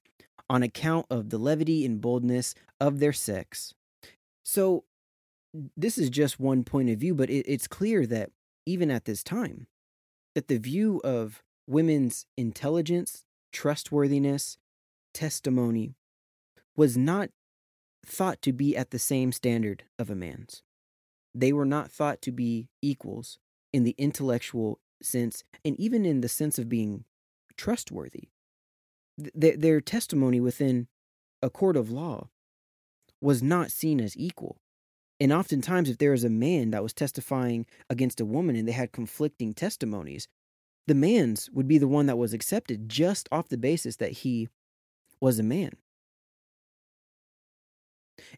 on 0.50 0.63
account 0.63 1.06
of 1.10 1.30
the 1.30 1.38
levity 1.38 1.86
and 1.86 2.01
boldness 2.01 2.56
of 2.80 3.00
their 3.00 3.13
sex. 3.13 3.74
So, 4.44 4.84
this 5.75 5.98
is 5.98 6.10
just 6.10 6.40
one 6.40 6.63
point 6.63 6.90
of 6.90 7.00
view, 7.00 7.13
but 7.13 7.30
it, 7.30 7.46
it's 7.48 7.68
clear 7.68 8.06
that 8.08 8.32
even 8.65 8.89
at 8.89 9.06
this 9.06 9.24
time, 9.24 9.68
that 10.39 10.48
the 10.48 10.58
view 10.58 11.01
of 11.03 11.43
women's 11.67 12.25
intelligence, 12.38 13.25
trustworthiness, 13.51 14.58
testimony 15.13 15.96
was 16.77 16.96
not 16.96 17.29
thought 18.05 18.41
to 18.41 18.53
be 18.53 18.74
at 18.77 18.91
the 18.91 19.00
same 19.00 19.34
standard 19.34 19.84
of 20.00 20.10
a 20.10 20.15
man's. 20.15 20.63
They 21.36 21.51
were 21.51 21.65
not 21.65 21.91
thought 21.91 22.22
to 22.22 22.31
be 22.31 22.69
equals 22.81 23.38
in 23.74 23.84
the 23.84 23.96
intellectual 23.98 24.79
sense 25.03 25.43
and 25.65 25.77
even 25.77 26.05
in 26.05 26.22
the 26.22 26.29
sense 26.29 26.58
of 26.58 26.69
being 26.69 27.03
trustworthy. 27.58 28.29
Th- 29.38 29.60
their 29.60 29.81
testimony 29.81 30.39
within 30.39 30.88
a 31.41 31.50
court 31.50 31.75
of 31.75 31.91
law 31.91 32.29
was 33.19 33.43
not 33.43 33.72
seen 33.72 34.00
as 34.00 34.15
equal. 34.15 34.62
And 35.20 35.34
oftentimes, 35.34 35.90
if 35.90 35.98
there 35.98 36.12
was 36.12 36.24
a 36.24 36.30
man 36.30 36.72
that 36.72 36.84
was 36.84 36.94
testifying 36.94 37.66
against 37.90 38.22
a 38.22 38.26
woman 38.26 38.56
and 38.56 38.68
they 38.68 38.72
had 38.74 38.92
conflicting 38.92 39.54
testimonies, 39.54 40.28
the 40.88 40.96
man's 40.96 41.50
would 41.52 41.68
be 41.68 41.78
the 41.78 41.88
one 41.88 42.06
that 42.06 42.18
was 42.18 42.34
accepted 42.34 42.90
just 42.90 43.28
off 43.32 43.50
the 43.50 43.58
basis 43.58 43.98
that 43.98 44.12
he 44.12 44.48
was 45.20 45.38
a 45.38 45.44
man. 45.44 45.74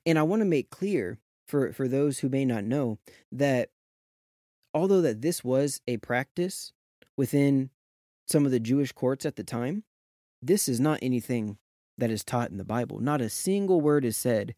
And 0.06 0.18
I 0.18 0.24
want 0.24 0.42
to 0.42 0.46
make 0.46 0.70
clear 0.70 1.20
for 1.48 1.72
for 1.74 1.88
those 1.88 2.20
who 2.20 2.30
may 2.30 2.46
not 2.46 2.64
know 2.64 2.98
that 3.32 3.70
although 4.74 5.02
that 5.02 5.22
this 5.22 5.44
was 5.44 5.82
a 5.88 5.98
practice 5.98 6.74
within 7.18 7.70
some 8.28 8.46
of 8.46 8.52
the 8.52 8.60
Jewish 8.60 8.92
courts 8.92 9.26
at 9.26 9.36
the 9.36 9.44
time, 9.44 9.84
this 10.42 10.68
is 10.68 10.80
not 10.80 11.00
anything 11.02 11.58
that 11.98 12.10
is 12.10 12.24
taught 12.24 12.50
in 12.50 12.58
the 12.58 12.64
Bible. 12.64 13.00
Not 13.00 13.22
a 13.22 13.30
single 13.30 13.82
word 13.82 14.06
is 14.06 14.18
said 14.18 14.56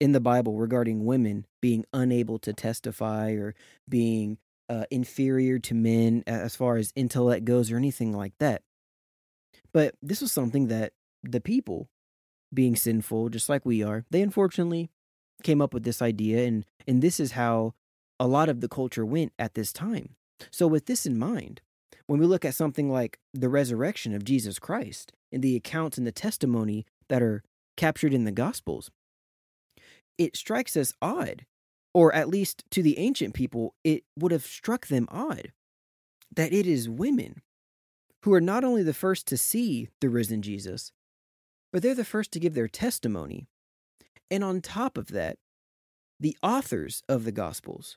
in 0.00 0.12
the 0.12 0.20
Bible 0.20 0.56
regarding 0.58 1.04
women 1.04 1.46
being 1.60 1.84
unable 1.92 2.38
to 2.40 2.52
testify 2.52 3.32
or 3.32 3.54
being 3.88 4.38
uh, 4.68 4.84
inferior 4.90 5.58
to 5.58 5.74
men 5.74 6.22
as 6.26 6.54
far 6.54 6.76
as 6.76 6.92
intellect 6.94 7.44
goes 7.44 7.70
or 7.72 7.76
anything 7.76 8.12
like 8.12 8.34
that. 8.38 8.62
But 9.72 9.94
this 10.02 10.20
was 10.20 10.32
something 10.32 10.68
that 10.68 10.92
the 11.22 11.40
people, 11.40 11.88
being 12.52 12.76
sinful 12.76 13.28
just 13.28 13.48
like 13.48 13.66
we 13.66 13.82
are, 13.82 14.04
they 14.10 14.22
unfortunately 14.22 14.90
came 15.42 15.60
up 15.60 15.72
with 15.72 15.84
this 15.84 16.02
idea 16.02 16.44
and 16.46 16.64
and 16.86 17.02
this 17.02 17.20
is 17.20 17.32
how 17.32 17.74
a 18.18 18.26
lot 18.26 18.48
of 18.48 18.60
the 18.60 18.68
culture 18.68 19.04
went 19.04 19.32
at 19.38 19.54
this 19.54 19.72
time. 19.72 20.16
So 20.50 20.66
with 20.66 20.86
this 20.86 21.06
in 21.06 21.18
mind, 21.18 21.60
when 22.06 22.18
we 22.18 22.26
look 22.26 22.44
at 22.44 22.54
something 22.54 22.90
like 22.90 23.18
the 23.34 23.48
resurrection 23.48 24.14
of 24.14 24.24
Jesus 24.24 24.58
Christ 24.58 25.12
and 25.30 25.42
the 25.42 25.56
accounts 25.56 25.98
and 25.98 26.06
the 26.06 26.12
testimony 26.12 26.86
that 27.08 27.22
are 27.22 27.42
captured 27.76 28.14
in 28.14 28.24
the 28.24 28.32
Gospels, 28.32 28.90
it 30.18 30.36
strikes 30.36 30.76
us 30.76 30.92
odd, 31.00 31.46
or 31.94 32.12
at 32.14 32.28
least 32.28 32.64
to 32.70 32.82
the 32.82 32.98
ancient 32.98 33.34
people, 33.34 33.74
it 33.84 34.04
would 34.18 34.32
have 34.32 34.44
struck 34.44 34.88
them 34.88 35.08
odd 35.10 35.52
that 36.34 36.52
it 36.52 36.66
is 36.66 36.88
women 36.88 37.40
who 38.22 38.34
are 38.34 38.40
not 38.40 38.64
only 38.64 38.82
the 38.82 38.92
first 38.92 39.26
to 39.26 39.36
see 39.38 39.88
the 40.00 40.08
risen 40.08 40.42
Jesus, 40.42 40.92
but 41.72 41.82
they're 41.82 41.94
the 41.94 42.04
first 42.04 42.32
to 42.32 42.40
give 42.40 42.54
their 42.54 42.68
testimony. 42.68 43.46
And 44.30 44.44
on 44.44 44.60
top 44.60 44.98
of 44.98 45.08
that, 45.08 45.38
the 46.20 46.36
authors 46.42 47.02
of 47.08 47.24
the 47.24 47.32
Gospels 47.32 47.96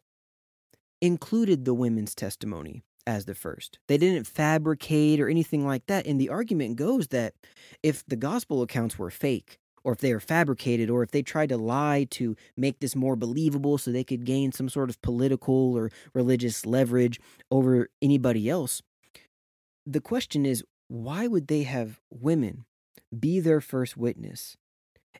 included 1.01 1.65
the 1.65 1.73
women's 1.73 2.13
testimony 2.13 2.83
as 3.07 3.25
the 3.25 3.33
first. 3.33 3.79
They 3.87 3.97
didn't 3.97 4.27
fabricate 4.27 5.19
or 5.19 5.27
anything 5.27 5.65
like 5.65 5.87
that. 5.87 6.05
And 6.05 6.21
the 6.21 6.29
argument 6.29 6.75
goes 6.75 7.07
that 7.07 7.33
if 7.81 8.05
the 8.05 8.15
Gospel 8.15 8.61
accounts 8.61 8.99
were 8.99 9.09
fake, 9.09 9.57
or 9.83 9.93
if 9.93 9.99
they 9.99 10.13
were 10.13 10.19
fabricated, 10.19 10.89
or 10.89 11.03
if 11.03 11.11
they 11.11 11.21
tried 11.21 11.49
to 11.49 11.57
lie 11.57 12.05
to 12.11 12.35
make 12.55 12.79
this 12.79 12.95
more 12.95 13.15
believable 13.15 13.77
so 13.77 13.91
they 13.91 14.03
could 14.03 14.25
gain 14.25 14.51
some 14.51 14.69
sort 14.69 14.89
of 14.89 15.01
political 15.01 15.75
or 15.75 15.91
religious 16.13 16.65
leverage 16.65 17.19
over 17.49 17.89
anybody 18.01 18.49
else, 18.49 18.81
the 19.85 20.01
question 20.01 20.45
is 20.45 20.63
why 20.87 21.27
would 21.27 21.47
they 21.47 21.63
have 21.63 21.99
women 22.11 22.65
be 23.17 23.39
their 23.39 23.61
first 23.61 23.97
witness 23.97 24.57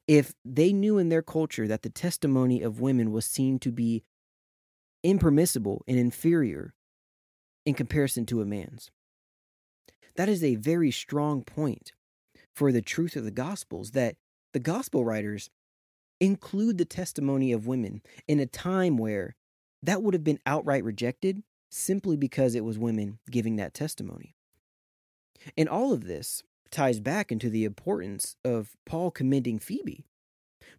if 0.07 0.33
they 0.43 0.73
knew 0.73 0.97
in 0.97 1.09
their 1.09 1.21
culture 1.21 1.67
that 1.67 1.81
the 1.81 1.89
testimony 1.89 2.61
of 2.61 2.79
women 2.79 3.11
was 3.11 3.25
seen 3.25 3.59
to 3.59 3.71
be 3.71 4.03
impermissible 5.03 5.83
and 5.87 5.97
inferior 5.97 6.73
in 7.65 7.73
comparison 7.73 8.25
to 8.25 8.41
a 8.41 8.45
man's. 8.45 8.91
That 10.15 10.29
is 10.29 10.43
a 10.43 10.55
very 10.55 10.91
strong 10.91 11.43
point 11.43 11.93
for 12.55 12.71
the 12.71 12.81
truth 12.81 13.15
of 13.15 13.23
the 13.23 13.31
Gospels 13.31 13.91
that 13.91 14.15
the 14.53 14.59
Gospel 14.59 15.05
writers 15.05 15.49
include 16.19 16.77
the 16.77 16.85
testimony 16.85 17.51
of 17.51 17.67
women 17.67 18.01
in 18.27 18.39
a 18.39 18.45
time 18.45 18.97
where 18.97 19.35
that 19.81 20.03
would 20.03 20.13
have 20.13 20.23
been 20.23 20.39
outright 20.45 20.83
rejected 20.83 21.43
simply 21.69 22.15
because 22.15 22.53
it 22.53 22.63
was 22.63 22.77
women 22.77 23.19
giving 23.29 23.55
that 23.55 23.73
testimony. 23.73 24.35
And 25.57 25.67
all 25.67 25.93
of 25.93 26.05
this 26.05 26.43
ties 26.69 26.99
back 26.99 27.31
into 27.31 27.49
the 27.49 27.65
importance 27.65 28.35
of 28.45 28.75
Paul 28.85 29.11
commending 29.11 29.59
Phoebe. 29.59 30.05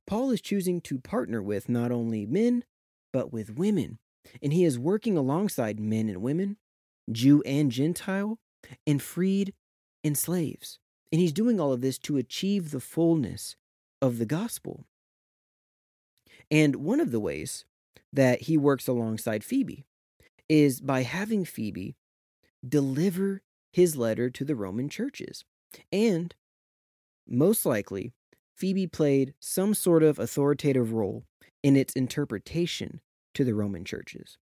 Paul 0.06 0.30
is 0.30 0.40
choosing 0.40 0.80
to 0.82 0.98
partner 0.98 1.42
with 1.42 1.68
not 1.68 1.90
only 1.90 2.26
men, 2.26 2.64
but 3.12 3.32
with 3.32 3.56
women. 3.56 3.98
And 4.42 4.52
he 4.52 4.64
is 4.64 4.78
working 4.78 5.16
alongside 5.16 5.80
men 5.80 6.08
and 6.08 6.22
women, 6.22 6.56
Jew 7.10 7.42
and 7.44 7.72
Gentile, 7.72 8.38
and 8.86 9.02
freed 9.02 9.54
and 10.04 10.16
slaves. 10.16 10.78
And 11.10 11.20
he's 11.20 11.32
doing 11.32 11.60
all 11.60 11.72
of 11.72 11.80
this 11.80 11.98
to 12.00 12.16
achieve 12.16 12.70
the 12.70 12.80
fullness 12.80 13.56
of 14.02 14.18
the 14.18 14.26
gospel. 14.26 14.84
And 16.50 16.76
one 16.76 17.00
of 17.00 17.12
the 17.12 17.20
ways 17.20 17.64
that 18.12 18.42
he 18.42 18.58
works 18.58 18.86
alongside 18.86 19.42
Phoebe 19.44 19.86
is 20.48 20.80
by 20.82 21.02
having 21.02 21.46
Phoebe 21.46 21.94
deliver 22.68 23.40
his 23.72 23.96
letter 23.96 24.28
to 24.28 24.44
the 24.44 24.54
Roman 24.54 24.90
churches. 24.90 25.44
And 25.90 26.34
most 27.26 27.64
likely, 27.64 28.12
Phoebe 28.54 28.86
played 28.86 29.34
some 29.40 29.72
sort 29.72 30.02
of 30.02 30.18
authoritative 30.18 30.92
role 30.92 31.24
in 31.62 31.76
its 31.76 31.94
interpretation 31.94 33.00
to 33.34 33.44
the 33.44 33.54
Roman 33.54 33.84
churches. 33.84 34.36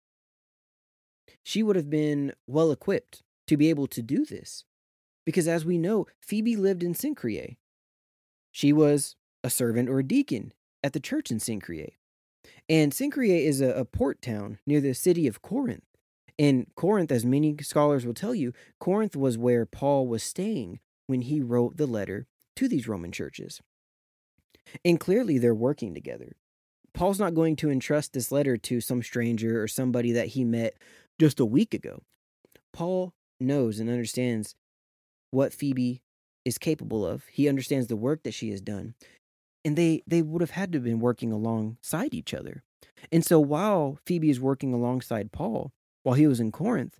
She 1.43 1.61
would 1.61 1.75
have 1.75 1.89
been 1.89 2.33
well 2.47 2.71
equipped 2.71 3.21
to 3.47 3.57
be 3.57 3.69
able 3.69 3.87
to 3.87 4.01
do 4.01 4.25
this, 4.25 4.63
because 5.25 5.47
as 5.47 5.65
we 5.65 5.77
know, 5.77 6.07
Phoebe 6.21 6.55
lived 6.55 6.81
in 6.81 6.93
Cenchreae. 6.93 7.57
She 8.51 8.73
was 8.73 9.15
a 9.43 9.49
servant 9.49 9.89
or 9.89 9.99
a 9.99 10.03
deacon 10.03 10.53
at 10.83 10.93
the 10.93 10.99
church 10.99 11.31
in 11.31 11.37
Cenchreae. 11.37 11.93
And 12.67 12.91
Cenchreae 12.91 13.45
is 13.45 13.61
a, 13.61 13.71
a 13.71 13.85
port 13.85 14.21
town 14.21 14.59
near 14.65 14.81
the 14.81 14.93
city 14.93 15.27
of 15.27 15.41
Corinth. 15.41 15.83
In 16.37 16.67
Corinth, 16.75 17.11
as 17.11 17.25
many 17.25 17.55
scholars 17.61 18.05
will 18.05 18.13
tell 18.13 18.33
you, 18.33 18.53
Corinth 18.79 19.15
was 19.15 19.37
where 19.37 19.65
Paul 19.65 20.07
was 20.07 20.23
staying 20.23 20.79
when 21.07 21.21
he 21.21 21.41
wrote 21.41 21.77
the 21.77 21.87
letter 21.87 22.27
to 22.55 22.67
these 22.67 22.87
Roman 22.87 23.11
churches. 23.11 23.61
And 24.85 24.99
clearly 24.99 25.37
they're 25.37 25.55
working 25.55 25.93
together. 25.93 26.35
Paul's 26.93 27.19
not 27.19 27.33
going 27.33 27.55
to 27.57 27.69
entrust 27.69 28.13
this 28.13 28.31
letter 28.31 28.57
to 28.57 28.81
some 28.81 29.03
stranger 29.03 29.61
or 29.61 29.67
somebody 29.67 30.11
that 30.13 30.27
he 30.27 30.43
met 30.43 30.75
just 31.19 31.39
a 31.39 31.45
week 31.45 31.73
ago. 31.73 32.03
Paul 32.73 33.13
knows 33.39 33.79
and 33.79 33.89
understands 33.89 34.55
what 35.31 35.53
Phoebe 35.53 36.01
is 36.45 36.57
capable 36.57 37.05
of. 37.05 37.25
He 37.27 37.49
understands 37.49 37.87
the 37.87 37.95
work 37.95 38.23
that 38.23 38.33
she 38.33 38.49
has 38.51 38.61
done. 38.61 38.95
And 39.65 39.75
they, 39.75 40.03
they 40.07 40.21
would 40.21 40.41
have 40.41 40.51
had 40.51 40.71
to 40.71 40.77
have 40.77 40.85
been 40.85 40.99
working 40.99 41.31
alongside 41.31 42.13
each 42.13 42.33
other. 42.33 42.63
And 43.11 43.25
so 43.25 43.39
while 43.39 43.99
Phoebe 44.05 44.29
is 44.29 44.39
working 44.39 44.73
alongside 44.73 45.31
Paul, 45.31 45.71
while 46.03 46.15
he 46.15 46.27
was 46.27 46.39
in 46.39 46.51
Corinth, 46.51 46.99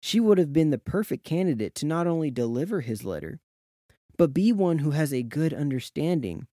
she 0.00 0.18
would 0.18 0.38
have 0.38 0.52
been 0.52 0.70
the 0.70 0.78
perfect 0.78 1.24
candidate 1.24 1.74
to 1.76 1.86
not 1.86 2.06
only 2.06 2.30
deliver 2.30 2.80
his 2.80 3.04
letter, 3.04 3.40
but 4.16 4.34
be 4.34 4.52
one 4.52 4.78
who 4.78 4.90
has 4.90 5.12
a 5.12 5.22
good 5.22 5.54
understanding 5.54 6.48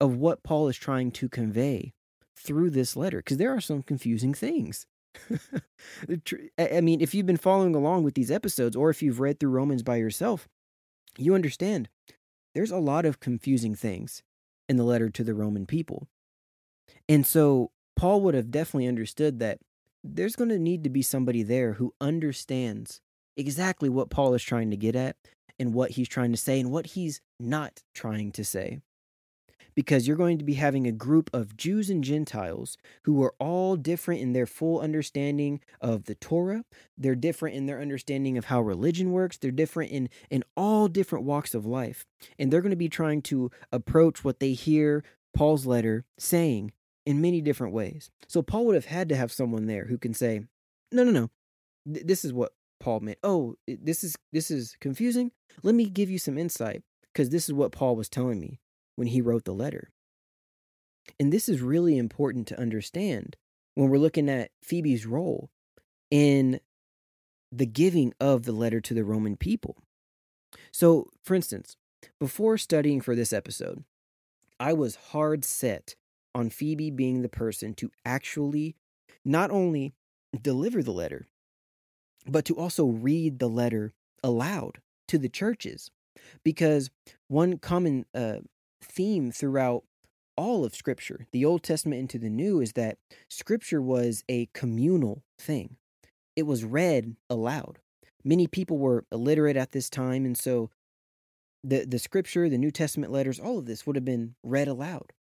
of 0.00 0.16
what 0.16 0.42
Paul 0.42 0.68
is 0.68 0.76
trying 0.76 1.10
to 1.12 1.28
convey 1.28 1.92
through 2.36 2.70
this 2.70 2.96
letter, 2.96 3.18
because 3.18 3.36
there 3.36 3.54
are 3.54 3.60
some 3.60 3.82
confusing 3.82 4.34
things. 4.34 4.86
I 6.58 6.80
mean, 6.80 7.00
if 7.00 7.14
you've 7.14 7.26
been 7.26 7.36
following 7.36 7.74
along 7.74 8.04
with 8.04 8.14
these 8.14 8.30
episodes, 8.30 8.76
or 8.76 8.90
if 8.90 9.02
you've 9.02 9.20
read 9.20 9.40
through 9.40 9.50
Romans 9.50 9.82
by 9.82 9.96
yourself, 9.96 10.48
you 11.18 11.34
understand 11.34 11.88
there's 12.54 12.70
a 12.70 12.78
lot 12.78 13.04
of 13.04 13.20
confusing 13.20 13.74
things 13.74 14.22
in 14.70 14.76
the 14.76 14.84
letter 14.84 15.10
to 15.10 15.24
the 15.24 15.34
Roman 15.34 15.66
people. 15.66 16.06
And 17.08 17.26
so 17.26 17.72
Paul 17.96 18.20
would 18.20 18.34
have 18.34 18.52
definitely 18.52 18.86
understood 18.86 19.40
that 19.40 19.58
there's 20.04 20.36
going 20.36 20.50
to 20.50 20.60
need 20.60 20.84
to 20.84 20.90
be 20.90 21.02
somebody 21.02 21.42
there 21.42 21.72
who 21.72 21.92
understands 22.00 23.00
exactly 23.36 23.88
what 23.88 24.10
Paul 24.10 24.32
is 24.32 24.44
trying 24.44 24.70
to 24.70 24.76
get 24.76 24.94
at 24.94 25.16
and 25.58 25.74
what 25.74 25.90
he's 25.90 26.08
trying 26.08 26.30
to 26.30 26.38
say 26.38 26.60
and 26.60 26.70
what 26.70 26.86
he's 26.86 27.20
not 27.40 27.82
trying 27.94 28.30
to 28.30 28.44
say. 28.44 28.80
Because 29.80 30.06
you're 30.06 30.14
going 30.18 30.36
to 30.36 30.44
be 30.44 30.54
having 30.54 30.86
a 30.86 30.92
group 30.92 31.30
of 31.32 31.56
Jews 31.56 31.88
and 31.88 32.04
Gentiles 32.04 32.76
who 33.04 33.22
are 33.22 33.34
all 33.38 33.76
different 33.76 34.20
in 34.20 34.34
their 34.34 34.44
full 34.44 34.78
understanding 34.78 35.60
of 35.80 36.04
the 36.04 36.14
Torah. 36.16 36.66
They're 36.98 37.14
different 37.14 37.56
in 37.56 37.64
their 37.64 37.80
understanding 37.80 38.36
of 38.36 38.44
how 38.44 38.60
religion 38.60 39.10
works. 39.10 39.38
They're 39.38 39.50
different 39.50 39.90
in, 39.90 40.10
in 40.28 40.44
all 40.54 40.86
different 40.86 41.24
walks 41.24 41.54
of 41.54 41.64
life. 41.64 42.04
And 42.38 42.52
they're 42.52 42.60
going 42.60 42.72
to 42.72 42.76
be 42.76 42.90
trying 42.90 43.22
to 43.22 43.50
approach 43.72 44.22
what 44.22 44.38
they 44.38 44.52
hear 44.52 45.02
Paul's 45.32 45.64
letter 45.64 46.04
saying 46.18 46.72
in 47.06 47.22
many 47.22 47.40
different 47.40 47.72
ways. 47.72 48.10
So 48.28 48.42
Paul 48.42 48.66
would 48.66 48.74
have 48.74 48.84
had 48.84 49.08
to 49.08 49.16
have 49.16 49.32
someone 49.32 49.64
there 49.64 49.86
who 49.86 49.96
can 49.96 50.12
say, 50.12 50.42
"No, 50.92 51.04
no, 51.04 51.10
no. 51.10 51.30
Th- 51.90 52.06
this 52.06 52.22
is 52.22 52.34
what 52.34 52.52
Paul 52.80 53.00
meant. 53.00 53.18
Oh, 53.22 53.54
this 53.66 54.04
is 54.04 54.14
this 54.30 54.50
is 54.50 54.76
confusing. 54.78 55.32
Let 55.62 55.74
me 55.74 55.88
give 55.88 56.10
you 56.10 56.18
some 56.18 56.36
insight 56.36 56.82
because 57.14 57.30
this 57.30 57.48
is 57.48 57.54
what 57.54 57.72
Paul 57.72 57.96
was 57.96 58.10
telling 58.10 58.38
me 58.38 58.60
when 59.00 59.08
he 59.08 59.20
wrote 59.20 59.44
the 59.44 59.54
letter." 59.54 59.90
And 61.18 61.32
this 61.32 61.48
is 61.48 61.60
really 61.60 61.98
important 61.98 62.46
to 62.48 62.60
understand 62.60 63.36
when 63.74 63.88
we're 63.88 63.98
looking 63.98 64.28
at 64.28 64.52
Phoebe's 64.62 65.06
role 65.06 65.50
in 66.10 66.60
the 67.50 67.66
giving 67.66 68.12
of 68.20 68.44
the 68.44 68.52
letter 68.52 68.80
to 68.80 68.94
the 68.94 69.04
Roman 69.04 69.36
people. 69.36 69.76
So, 70.70 71.08
for 71.24 71.34
instance, 71.34 71.76
before 72.18 72.58
studying 72.58 73.00
for 73.00 73.14
this 73.14 73.32
episode, 73.32 73.84
I 74.58 74.72
was 74.72 74.94
hard 74.96 75.44
set 75.44 75.96
on 76.34 76.50
Phoebe 76.50 76.90
being 76.90 77.22
the 77.22 77.28
person 77.28 77.74
to 77.74 77.90
actually 78.04 78.76
not 79.24 79.50
only 79.50 79.94
deliver 80.40 80.82
the 80.82 80.92
letter, 80.92 81.26
but 82.26 82.44
to 82.44 82.56
also 82.56 82.86
read 82.86 83.38
the 83.38 83.48
letter 83.48 83.92
aloud 84.22 84.80
to 85.08 85.18
the 85.18 85.28
churches. 85.28 85.90
Because 86.44 86.90
one 87.28 87.58
common 87.58 88.04
uh, 88.14 88.38
theme 88.80 89.30
throughout 89.30 89.84
all 90.36 90.64
of 90.64 90.74
Scripture, 90.74 91.26
the 91.32 91.44
Old 91.44 91.62
Testament 91.62 92.00
into 92.00 92.18
the 92.18 92.30
New, 92.30 92.60
is 92.60 92.72
that 92.72 92.98
Scripture 93.28 93.82
was 93.82 94.24
a 94.28 94.48
communal 94.54 95.22
thing. 95.38 95.76
It 96.36 96.44
was 96.44 96.64
read 96.64 97.16
aloud. 97.28 97.78
Many 98.24 98.46
people 98.46 98.78
were 98.78 99.04
illiterate 99.12 99.56
at 99.56 99.72
this 99.72 99.90
time, 99.90 100.24
and 100.24 100.36
so 100.36 100.70
the, 101.62 101.84
the 101.84 101.98
Scripture, 101.98 102.48
the 102.48 102.58
New 102.58 102.70
Testament 102.70 103.12
letters, 103.12 103.38
all 103.38 103.58
of 103.58 103.66
this 103.66 103.86
would 103.86 103.96
have 103.96 104.04
been 104.04 104.34
read 104.42 104.68
aloud 104.68 105.12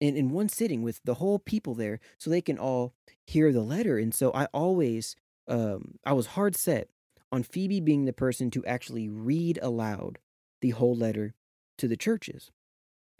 in, 0.00 0.16
in 0.16 0.30
one 0.30 0.48
sitting 0.48 0.82
with 0.82 1.00
the 1.04 1.14
whole 1.14 1.38
people 1.38 1.74
there 1.74 2.00
so 2.18 2.30
they 2.30 2.40
can 2.40 2.58
all 2.58 2.92
hear 3.26 3.52
the 3.52 3.62
letter. 3.62 3.98
And 3.98 4.14
so 4.14 4.32
I 4.34 4.46
always, 4.46 5.16
um, 5.48 5.98
I 6.04 6.12
was 6.12 6.28
hard 6.28 6.56
set 6.56 6.88
on 7.32 7.42
Phoebe 7.42 7.80
being 7.80 8.04
the 8.04 8.12
person 8.12 8.50
to 8.52 8.64
actually 8.66 9.08
read 9.08 9.58
aloud 9.62 10.18
the 10.60 10.70
whole 10.70 10.96
letter 10.96 11.34
to 11.78 11.88
the 11.88 11.96
churches. 11.96 12.50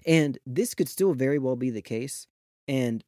And 0.07 0.39
this 0.47 0.75
could 0.75 0.89
still 0.89 1.15
very 1.15 1.39
well 1.39 1.57
be 1.57 1.71
the 1.71 1.83
case. 1.83 2.27
And 2.69 3.03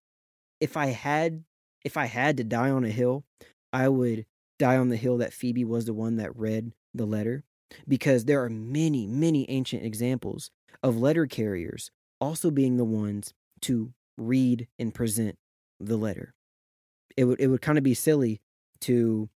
if 0.60 0.76
I 0.76 0.86
had, 0.86 1.44
if 1.84 1.96
I 1.96 2.06
had 2.06 2.36
to 2.38 2.44
die 2.44 2.70
on 2.70 2.84
a 2.84 2.90
hill, 2.90 3.24
I 3.72 3.88
would 3.88 4.26
die 4.58 4.76
on 4.76 4.88
the 4.88 4.96
hill 4.96 5.18
that 5.18 5.32
Phoebe 5.32 5.64
was 5.64 5.84
the 5.84 5.94
one 5.94 6.16
that 6.16 6.36
read 6.36 6.72
the 6.92 7.06
letter 7.06 7.44
because 7.86 8.24
there 8.24 8.42
are 8.42 8.50
many, 8.50 9.06
many 9.06 9.48
ancient 9.48 9.84
examples 9.84 10.50
of 10.82 10.96
letter 10.96 11.26
carriers 11.26 11.90
also 12.20 12.50
being 12.50 12.76
the 12.76 12.84
ones 12.84 13.32
to 13.62 13.92
read 14.16 14.66
and 14.78 14.94
present 14.94 15.38
the 15.78 15.96
letter. 15.96 16.34
It 17.16 17.24
would 17.24 17.40
it 17.40 17.48
would 17.48 17.62
kind 17.62 17.78
of 17.78 17.84
be 17.84 17.94
silly 17.94 18.40
to 18.82 19.28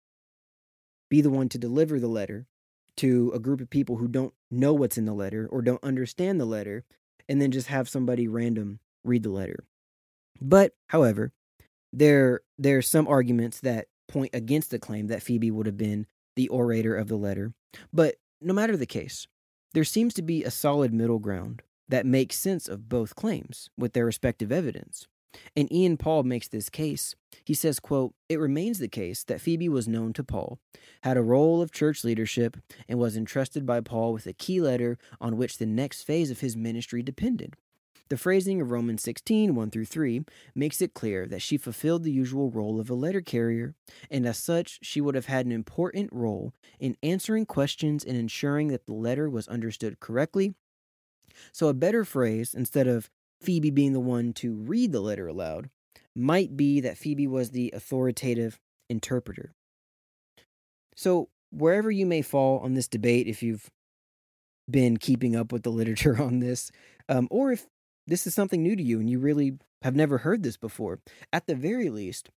be 1.09 1.21
the 1.21 1.29
one 1.29 1.49
to 1.49 1.57
deliver 1.57 1.99
the 1.99 2.07
letter 2.07 2.47
to 2.97 3.31
a 3.33 3.39
group 3.39 3.61
of 3.61 3.69
people 3.69 3.97
who 3.97 4.07
don't 4.07 4.33
know 4.49 4.73
what's 4.73 4.97
in 4.97 5.05
the 5.05 5.13
letter 5.13 5.47
or 5.51 5.61
don't 5.61 5.83
understand 5.83 6.39
the 6.39 6.45
letter 6.45 6.83
and 7.31 7.41
then 7.41 7.49
just 7.49 7.67
have 7.67 7.87
somebody 7.87 8.27
random 8.27 8.79
read 9.05 9.23
the 9.23 9.29
letter. 9.29 9.63
But 10.41 10.73
however, 10.87 11.31
there 11.93 12.41
there 12.57 12.77
are 12.77 12.81
some 12.81 13.07
arguments 13.07 13.61
that 13.61 13.87
point 14.09 14.31
against 14.33 14.69
the 14.69 14.79
claim 14.79 15.07
that 15.07 15.23
Phoebe 15.23 15.49
would 15.49 15.65
have 15.65 15.77
been 15.77 16.07
the 16.35 16.49
orator 16.49 16.93
of 16.93 17.07
the 17.07 17.15
letter. 17.15 17.53
But 17.93 18.15
no 18.41 18.53
matter 18.53 18.75
the 18.75 18.85
case, 18.85 19.27
there 19.73 19.85
seems 19.85 20.13
to 20.15 20.21
be 20.21 20.43
a 20.43 20.51
solid 20.51 20.93
middle 20.93 21.19
ground 21.19 21.61
that 21.87 22.05
makes 22.05 22.37
sense 22.37 22.67
of 22.67 22.89
both 22.89 23.15
claims 23.15 23.69
with 23.77 23.93
their 23.93 24.05
respective 24.05 24.51
evidence. 24.51 25.07
And 25.55 25.71
Ian 25.71 25.97
Paul 25.97 26.23
makes 26.23 26.47
this 26.47 26.69
case. 26.69 27.15
He 27.45 27.53
says, 27.53 27.79
quote, 27.79 28.13
It 28.29 28.39
remains 28.39 28.79
the 28.79 28.87
case 28.87 29.23
that 29.23 29.41
Phoebe 29.41 29.69
was 29.69 29.87
known 29.87 30.13
to 30.13 30.23
Paul, 30.23 30.59
had 31.03 31.17
a 31.17 31.21
role 31.21 31.61
of 31.61 31.71
church 31.71 32.03
leadership, 32.03 32.57
and 32.87 32.99
was 32.99 33.17
entrusted 33.17 33.65
by 33.65 33.81
Paul 33.81 34.13
with 34.13 34.27
a 34.27 34.33
key 34.33 34.61
letter 34.61 34.97
on 35.19 35.37
which 35.37 35.57
the 35.57 35.65
next 35.65 36.03
phase 36.03 36.31
of 36.31 36.41
his 36.41 36.55
ministry 36.55 37.01
depended. 37.01 37.55
The 38.11 38.17
phrasing 38.17 38.59
of 38.59 38.71
Romans 38.71 39.03
16, 39.03 39.55
1 39.55 39.71
through 39.71 39.85
3, 39.85 40.25
makes 40.53 40.81
it 40.81 40.93
clear 40.93 41.25
that 41.27 41.41
she 41.41 41.55
fulfilled 41.55 42.03
the 42.03 42.11
usual 42.11 42.51
role 42.51 42.77
of 42.77 42.89
a 42.89 42.93
letter 42.93 43.21
carrier, 43.21 43.73
and 44.09 44.25
as 44.25 44.37
such, 44.37 44.79
she 44.81 44.99
would 44.99 45.15
have 45.15 45.27
had 45.27 45.45
an 45.45 45.53
important 45.53 46.09
role 46.11 46.53
in 46.77 46.97
answering 47.01 47.45
questions 47.45 48.03
and 48.03 48.17
ensuring 48.17 48.67
that 48.67 48.85
the 48.85 48.93
letter 48.93 49.29
was 49.29 49.47
understood 49.47 50.01
correctly. 50.01 50.53
So, 51.53 51.69
a 51.69 51.73
better 51.73 52.03
phrase, 52.03 52.53
instead 52.53 52.85
of 52.85 53.09
Phoebe 53.41 53.71
being 53.71 53.93
the 53.93 53.99
one 53.99 54.33
to 54.33 54.53
read 54.53 54.91
the 54.91 55.01
letter 55.01 55.27
aloud, 55.27 55.69
might 56.15 56.55
be 56.55 56.79
that 56.81 56.97
Phoebe 56.97 57.27
was 57.27 57.51
the 57.51 57.71
authoritative 57.73 58.59
interpreter. 58.89 59.53
So, 60.95 61.29
wherever 61.51 61.89
you 61.89 62.05
may 62.05 62.21
fall 62.21 62.59
on 62.59 62.73
this 62.73 62.87
debate, 62.87 63.27
if 63.27 63.41
you've 63.41 63.69
been 64.69 64.97
keeping 64.97 65.35
up 65.35 65.51
with 65.51 65.63
the 65.63 65.69
literature 65.71 66.21
on 66.21 66.39
this, 66.39 66.71
um, 67.09 67.27
or 67.31 67.51
if 67.51 67.65
this 68.07 68.27
is 68.27 68.33
something 68.33 68.61
new 68.61 68.75
to 68.75 68.83
you 68.83 68.99
and 68.99 69.09
you 69.09 69.19
really 69.19 69.57
have 69.81 69.95
never 69.95 70.19
heard 70.19 70.43
this 70.43 70.57
before, 70.57 70.99
at 71.31 71.47
the 71.47 71.55
very 71.55 71.89
least, 71.89 72.29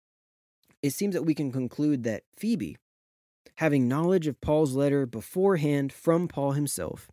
it 0.83 0.91
seems 0.91 1.15
that 1.15 1.25
we 1.25 1.35
can 1.35 1.53
conclude 1.53 2.03
that 2.05 2.25
Phoebe, 2.37 2.77
having 3.57 3.89
knowledge 3.89 4.27
of 4.27 4.41
Paul's 4.41 4.75
letter 4.75 5.07
beforehand 5.07 5.93
from 5.93 6.29
Paul 6.29 6.53
himself, 6.53 7.11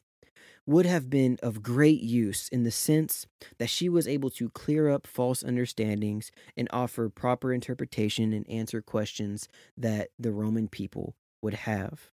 would 0.69 0.85
have 0.85 1.09
been 1.09 1.35
of 1.41 1.63
great 1.63 1.99
use 1.99 2.47
in 2.49 2.61
the 2.61 2.69
sense 2.69 3.25
that 3.57 3.71
she 3.71 3.89
was 3.89 4.07
able 4.07 4.29
to 4.29 4.49
clear 4.49 4.87
up 4.87 5.07
false 5.07 5.43
understandings 5.43 6.29
and 6.55 6.67
offer 6.71 7.09
proper 7.09 7.51
interpretation 7.51 8.31
and 8.33 8.47
answer 8.47 8.79
questions 8.79 9.47
that 9.75 10.09
the 10.19 10.31
Roman 10.31 10.67
people 10.67 11.15
would 11.41 11.55
have. 11.55 12.11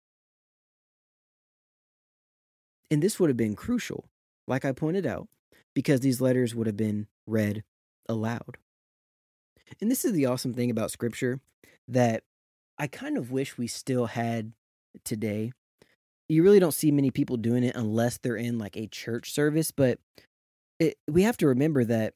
And 2.89 3.03
this 3.03 3.19
would 3.19 3.29
have 3.29 3.37
been 3.37 3.55
crucial, 3.55 4.05
like 4.47 4.65
I 4.65 4.71
pointed 4.71 5.05
out, 5.05 5.27
because 5.75 5.99
these 5.99 6.19
letters 6.19 6.55
would 6.55 6.65
have 6.65 6.75
been 6.75 7.05
read 7.27 7.63
aloud. 8.07 8.57
And 9.79 9.91
this 9.91 10.03
is 10.03 10.13
the 10.13 10.25
awesome 10.25 10.55
thing 10.55 10.71
about 10.71 10.89
scripture 10.89 11.39
that 11.87 12.23
I 12.79 12.87
kind 12.87 13.15
of 13.15 13.31
wish 13.31 13.59
we 13.59 13.67
still 13.67 14.07
had 14.07 14.53
today. 15.03 15.51
You 16.29 16.43
really 16.43 16.59
don't 16.59 16.73
see 16.73 16.91
many 16.91 17.11
people 17.11 17.37
doing 17.37 17.63
it 17.63 17.75
unless 17.75 18.17
they're 18.17 18.37
in 18.37 18.57
like 18.57 18.77
a 18.77 18.87
church 18.87 19.31
service, 19.31 19.71
but 19.71 19.99
it, 20.79 20.95
we 21.09 21.23
have 21.23 21.37
to 21.37 21.47
remember 21.47 21.83
that 21.83 22.13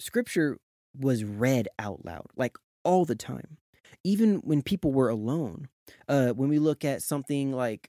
scripture 0.00 0.58
was 0.98 1.24
read 1.24 1.68
out 1.78 2.04
loud, 2.04 2.26
like 2.36 2.56
all 2.84 3.04
the 3.04 3.14
time, 3.14 3.58
even 4.02 4.36
when 4.36 4.62
people 4.62 4.92
were 4.92 5.08
alone. 5.08 5.68
Uh, 6.08 6.30
when 6.30 6.48
we 6.48 6.58
look 6.58 6.84
at 6.84 7.02
something 7.02 7.52
like 7.52 7.88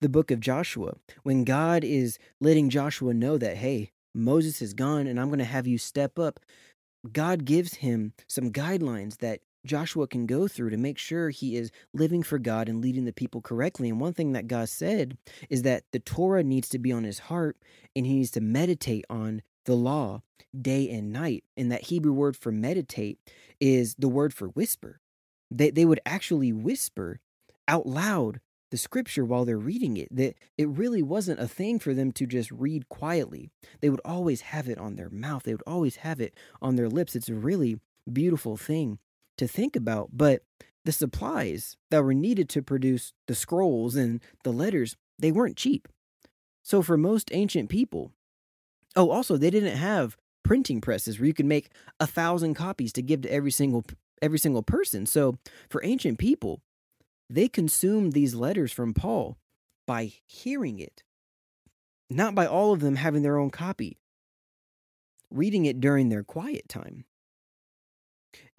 the 0.00 0.08
book 0.08 0.30
of 0.30 0.40
Joshua, 0.40 0.94
when 1.22 1.44
God 1.44 1.82
is 1.82 2.18
letting 2.40 2.70
Joshua 2.70 3.14
know 3.14 3.38
that, 3.38 3.56
hey, 3.56 3.90
Moses 4.14 4.62
is 4.62 4.74
gone 4.74 5.06
and 5.06 5.20
I'm 5.20 5.28
going 5.28 5.38
to 5.38 5.44
have 5.44 5.66
you 5.66 5.78
step 5.78 6.18
up. 6.18 6.40
God 7.12 7.44
gives 7.44 7.74
him 7.76 8.12
some 8.28 8.50
guidelines 8.50 9.18
that 9.18 9.40
Joshua 9.66 10.06
can 10.06 10.26
go 10.26 10.48
through 10.48 10.70
to 10.70 10.76
make 10.76 10.98
sure 10.98 11.30
he 11.30 11.56
is 11.56 11.70
living 11.92 12.22
for 12.22 12.38
God 12.38 12.68
and 12.68 12.80
leading 12.80 13.04
the 13.04 13.12
people 13.12 13.40
correctly. 13.40 13.88
And 13.88 14.00
one 14.00 14.14
thing 14.14 14.32
that 14.32 14.48
God 14.48 14.68
said 14.68 15.18
is 15.50 15.62
that 15.62 15.84
the 15.92 15.98
Torah 15.98 16.42
needs 16.42 16.68
to 16.70 16.78
be 16.78 16.92
on 16.92 17.04
his 17.04 17.18
heart 17.18 17.56
and 17.94 18.06
he 18.06 18.14
needs 18.14 18.30
to 18.32 18.40
meditate 18.40 19.04
on 19.10 19.42
the 19.64 19.74
law 19.74 20.22
day 20.58 20.88
and 20.88 21.12
night. 21.12 21.44
And 21.56 21.70
that 21.70 21.86
Hebrew 21.86 22.12
word 22.12 22.36
for 22.36 22.52
meditate 22.52 23.18
is 23.60 23.94
the 23.98 24.08
word 24.08 24.32
for 24.32 24.48
whisper. 24.48 25.00
They, 25.50 25.70
they 25.70 25.84
would 25.84 26.00
actually 26.06 26.52
whisper 26.52 27.20
out 27.68 27.86
loud 27.86 28.40
the 28.70 28.76
scripture 28.76 29.24
while 29.24 29.44
they're 29.44 29.56
reading 29.58 29.96
it 29.96 30.14
that 30.14 30.34
it 30.58 30.68
really 30.68 31.02
wasn't 31.02 31.40
a 31.40 31.48
thing 31.48 31.78
for 31.78 31.94
them 31.94 32.10
to 32.12 32.26
just 32.26 32.50
read 32.50 32.88
quietly 32.88 33.48
they 33.80 33.88
would 33.88 34.00
always 34.04 34.40
have 34.40 34.68
it 34.68 34.78
on 34.78 34.96
their 34.96 35.08
mouth 35.10 35.44
they 35.44 35.54
would 35.54 35.62
always 35.66 35.96
have 35.96 36.20
it 36.20 36.34
on 36.60 36.76
their 36.76 36.88
lips 36.88 37.14
it's 37.14 37.28
a 37.28 37.34
really 37.34 37.78
beautiful 38.12 38.56
thing 38.56 38.98
to 39.36 39.46
think 39.46 39.76
about 39.76 40.10
but 40.12 40.42
the 40.84 40.92
supplies 40.92 41.76
that 41.90 42.04
were 42.04 42.14
needed 42.14 42.48
to 42.48 42.62
produce 42.62 43.12
the 43.26 43.34
scrolls 43.34 43.96
and 43.96 44.20
the 44.44 44.52
letters 44.52 44.96
they 45.18 45.32
weren't 45.32 45.56
cheap 45.56 45.88
so 46.62 46.82
for 46.82 46.96
most 46.96 47.30
ancient 47.32 47.68
people 47.68 48.12
oh 48.94 49.10
also 49.10 49.36
they 49.36 49.50
didn't 49.50 49.76
have 49.76 50.16
printing 50.44 50.80
presses 50.80 51.18
where 51.18 51.26
you 51.26 51.34
could 51.34 51.46
make 51.46 51.70
a 51.98 52.06
thousand 52.06 52.54
copies 52.54 52.92
to 52.92 53.02
give 53.02 53.22
to 53.22 53.32
every 53.32 53.50
single 53.50 53.84
every 54.22 54.38
single 54.38 54.62
person 54.62 55.06
so 55.06 55.36
for 55.68 55.84
ancient 55.84 56.18
people 56.18 56.60
they 57.28 57.48
consumed 57.48 58.12
these 58.12 58.34
letters 58.34 58.72
from 58.72 58.94
Paul 58.94 59.36
by 59.86 60.12
hearing 60.26 60.78
it, 60.78 61.02
not 62.08 62.34
by 62.34 62.46
all 62.46 62.72
of 62.72 62.80
them 62.80 62.96
having 62.96 63.22
their 63.22 63.36
own 63.36 63.50
copy, 63.50 63.98
reading 65.30 65.64
it 65.64 65.80
during 65.80 66.08
their 66.08 66.22
quiet 66.22 66.68
time. 66.68 67.04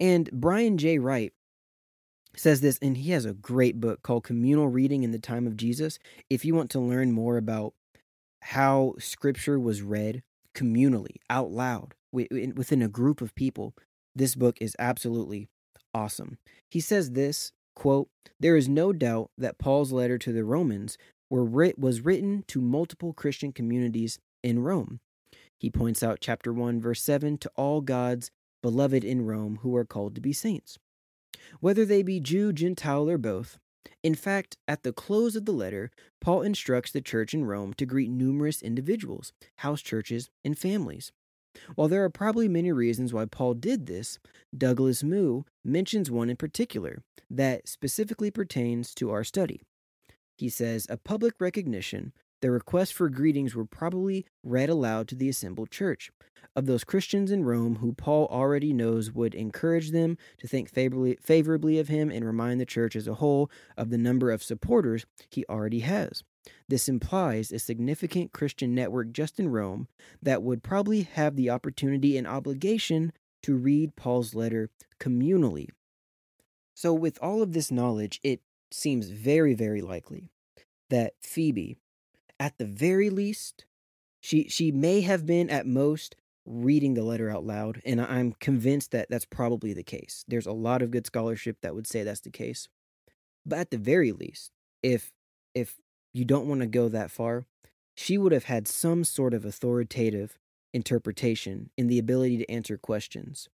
And 0.00 0.30
Brian 0.32 0.78
J. 0.78 0.98
Wright 0.98 1.32
says 2.36 2.60
this, 2.60 2.78
and 2.80 2.96
he 2.96 3.10
has 3.10 3.24
a 3.24 3.34
great 3.34 3.80
book 3.80 4.02
called 4.02 4.24
Communal 4.24 4.68
Reading 4.68 5.02
in 5.02 5.10
the 5.10 5.18
Time 5.18 5.46
of 5.46 5.56
Jesus. 5.56 5.98
If 6.30 6.44
you 6.44 6.54
want 6.54 6.70
to 6.70 6.80
learn 6.80 7.12
more 7.12 7.36
about 7.36 7.74
how 8.42 8.94
scripture 8.98 9.58
was 9.58 9.82
read 9.82 10.22
communally, 10.54 11.16
out 11.28 11.50
loud, 11.50 11.94
within 12.12 12.82
a 12.82 12.88
group 12.88 13.20
of 13.20 13.34
people, 13.34 13.74
this 14.14 14.34
book 14.34 14.56
is 14.60 14.76
absolutely 14.78 15.48
awesome. 15.94 16.38
He 16.70 16.80
says 16.80 17.12
this 17.12 17.52
Quote, 17.74 18.08
there 18.40 18.56
is 18.56 18.68
no 18.68 18.92
doubt 18.92 19.30
that 19.38 19.58
Paul's 19.58 19.92
letter 19.92 20.18
to 20.18 20.32
the 20.32 20.44
Romans 20.44 20.98
writ- 21.30 21.78
was 21.78 22.00
written 22.00 22.44
to 22.48 22.60
multiple 22.60 23.12
Christian 23.12 23.52
communities 23.52 24.18
in 24.42 24.60
Rome. 24.60 24.98
He 25.58 25.70
points 25.70 26.02
out 26.02 26.18
chapter 26.20 26.52
1 26.52 26.80
verse 26.80 27.02
7 27.02 27.38
to 27.38 27.50
all 27.54 27.80
God's 27.80 28.30
beloved 28.62 29.04
in 29.04 29.26
Rome 29.26 29.58
who 29.62 29.74
are 29.76 29.84
called 29.84 30.14
to 30.14 30.20
be 30.20 30.32
saints. 30.32 30.78
Whether 31.60 31.84
they 31.84 32.02
be 32.02 32.20
Jew, 32.20 32.52
Gentile, 32.52 33.08
or 33.08 33.18
both. 33.18 33.58
In 34.02 34.14
fact, 34.14 34.56
at 34.66 34.82
the 34.82 34.92
close 34.92 35.34
of 35.34 35.44
the 35.44 35.52
letter, 35.52 35.90
Paul 36.20 36.42
instructs 36.42 36.92
the 36.92 37.00
church 37.00 37.34
in 37.34 37.44
Rome 37.44 37.74
to 37.74 37.86
greet 37.86 38.10
numerous 38.10 38.62
individuals, 38.62 39.32
house 39.56 39.82
churches, 39.82 40.30
and 40.44 40.58
families. 40.58 41.12
While 41.74 41.88
there 41.88 42.04
are 42.04 42.10
probably 42.10 42.48
many 42.48 42.70
reasons 42.70 43.12
why 43.12 43.24
Paul 43.24 43.54
did 43.54 43.86
this, 43.86 44.18
Douglas 44.56 45.02
Moo 45.02 45.42
mentions 45.64 46.10
one 46.10 46.30
in 46.30 46.36
particular 46.36 47.02
that 47.30 47.68
specifically 47.68 48.30
pertains 48.30 48.94
to 48.94 49.10
our 49.10 49.24
study. 49.24 49.62
He 50.36 50.48
says, 50.48 50.86
A 50.88 50.96
public 50.96 51.34
recognition, 51.40 52.12
the 52.40 52.50
requests 52.50 52.90
for 52.90 53.08
greetings 53.08 53.54
were 53.54 53.64
probably 53.64 54.26
read 54.42 54.68
aloud 54.68 55.08
to 55.08 55.14
the 55.14 55.28
assembled 55.28 55.70
church 55.70 56.10
of 56.58 56.66
those 56.66 56.84
Christians 56.84 57.30
in 57.30 57.44
Rome 57.44 57.76
who 57.76 57.92
Paul 57.92 58.26
already 58.30 58.72
knows 58.72 59.12
would 59.12 59.34
encourage 59.34 59.92
them 59.92 60.18
to 60.38 60.48
think 60.48 60.68
favorably, 60.68 61.16
favorably 61.22 61.78
of 61.78 61.88
him 61.88 62.10
and 62.10 62.24
remind 62.24 62.60
the 62.60 62.66
church 62.66 62.96
as 62.96 63.06
a 63.06 63.14
whole 63.14 63.50
of 63.76 63.90
the 63.90 63.98
number 63.98 64.30
of 64.30 64.42
supporters 64.42 65.06
he 65.30 65.44
already 65.48 65.80
has. 65.80 66.24
This 66.68 66.88
implies 66.88 67.52
a 67.52 67.58
significant 67.58 68.32
Christian 68.32 68.74
network 68.74 69.12
just 69.12 69.38
in 69.38 69.50
Rome 69.50 69.86
that 70.22 70.42
would 70.42 70.62
probably 70.62 71.02
have 71.02 71.36
the 71.36 71.50
opportunity 71.50 72.16
and 72.16 72.26
obligation 72.26 73.12
to 73.42 73.54
read 73.54 73.96
Paul's 73.96 74.34
letter 74.34 74.70
communally. 74.98 75.68
So, 76.74 76.92
with 76.92 77.18
all 77.20 77.42
of 77.42 77.52
this 77.52 77.70
knowledge, 77.70 78.20
it 78.22 78.40
seems 78.72 79.10
very, 79.10 79.54
very 79.54 79.80
likely 79.80 80.30
that 80.90 81.14
Phoebe, 81.20 81.76
at 82.40 82.58
the 82.58 82.64
very 82.64 83.10
least, 83.10 83.64
she 84.20 84.48
she 84.48 84.72
may 84.72 85.00
have 85.02 85.26
been 85.26 85.50
at 85.50 85.66
most 85.66 86.16
reading 86.46 86.94
the 86.94 87.02
letter 87.02 87.30
out 87.30 87.44
loud, 87.44 87.82
and 87.84 88.00
I'm 88.00 88.32
convinced 88.32 88.90
that 88.92 89.08
that's 89.10 89.26
probably 89.26 89.72
the 89.72 89.82
case. 89.82 90.24
There's 90.26 90.46
a 90.46 90.52
lot 90.52 90.82
of 90.82 90.90
good 90.90 91.06
scholarship 91.06 91.58
that 91.62 91.74
would 91.74 91.86
say 91.86 92.02
that's 92.02 92.20
the 92.20 92.30
case. 92.30 92.68
But 93.44 93.58
at 93.58 93.70
the 93.70 93.78
very 93.78 94.12
least, 94.12 94.52
if 94.82 95.12
if 95.54 95.76
you 96.14 96.24
don't 96.24 96.48
want 96.48 96.60
to 96.60 96.66
go 96.66 96.88
that 96.88 97.10
far, 97.10 97.46
she 97.94 98.18
would 98.18 98.32
have 98.32 98.44
had 98.44 98.66
some 98.68 99.04
sort 99.04 99.34
of 99.34 99.44
authoritative 99.44 100.38
interpretation 100.72 101.70
and 101.76 101.90
the 101.90 101.98
ability 101.98 102.38
to 102.38 102.50
answer 102.50 102.76
questions 102.76 103.48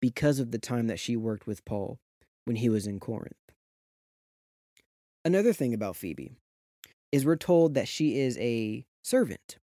because 0.00 0.38
of 0.38 0.50
the 0.50 0.58
time 0.58 0.86
that 0.86 0.98
she 0.98 1.16
worked 1.16 1.46
with 1.46 1.64
Paul 1.64 1.98
when 2.44 2.56
he 2.56 2.68
was 2.68 2.86
in 2.86 3.00
Corinth. 3.00 3.34
Another 5.24 5.52
thing 5.52 5.74
about 5.74 5.96
Phoebe 5.96 6.36
is 7.12 7.24
we're 7.24 7.36
told 7.36 7.74
that 7.74 7.88
she 7.88 8.18
is 8.18 8.36
a 8.38 8.84
servant. 9.02 9.58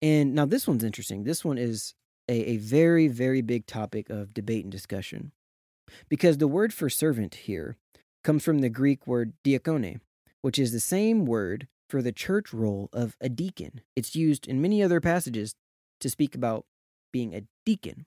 And 0.00 0.34
now 0.34 0.46
this 0.46 0.66
one's 0.66 0.84
interesting. 0.84 1.24
This 1.24 1.44
one 1.44 1.58
is 1.58 1.94
a, 2.28 2.52
a 2.52 2.56
very, 2.56 3.08
very 3.08 3.40
big 3.40 3.66
topic 3.66 4.10
of 4.10 4.34
debate 4.34 4.64
and 4.64 4.72
discussion 4.72 5.32
because 6.08 6.38
the 6.38 6.48
word 6.48 6.72
for 6.72 6.88
servant 6.88 7.34
here 7.34 7.76
comes 8.24 8.44
from 8.44 8.60
the 8.60 8.68
Greek 8.68 9.06
word 9.06 9.32
diakone, 9.44 10.00
which 10.40 10.58
is 10.58 10.72
the 10.72 10.80
same 10.80 11.24
word 11.24 11.68
for 11.88 12.02
the 12.02 12.12
church 12.12 12.52
role 12.52 12.88
of 12.92 13.16
a 13.20 13.28
deacon. 13.28 13.82
It's 13.94 14.16
used 14.16 14.46
in 14.46 14.62
many 14.62 14.82
other 14.82 15.00
passages 15.00 15.54
to 16.00 16.08
speak 16.08 16.34
about 16.34 16.64
being 17.12 17.34
a 17.34 17.42
deacon. 17.66 18.06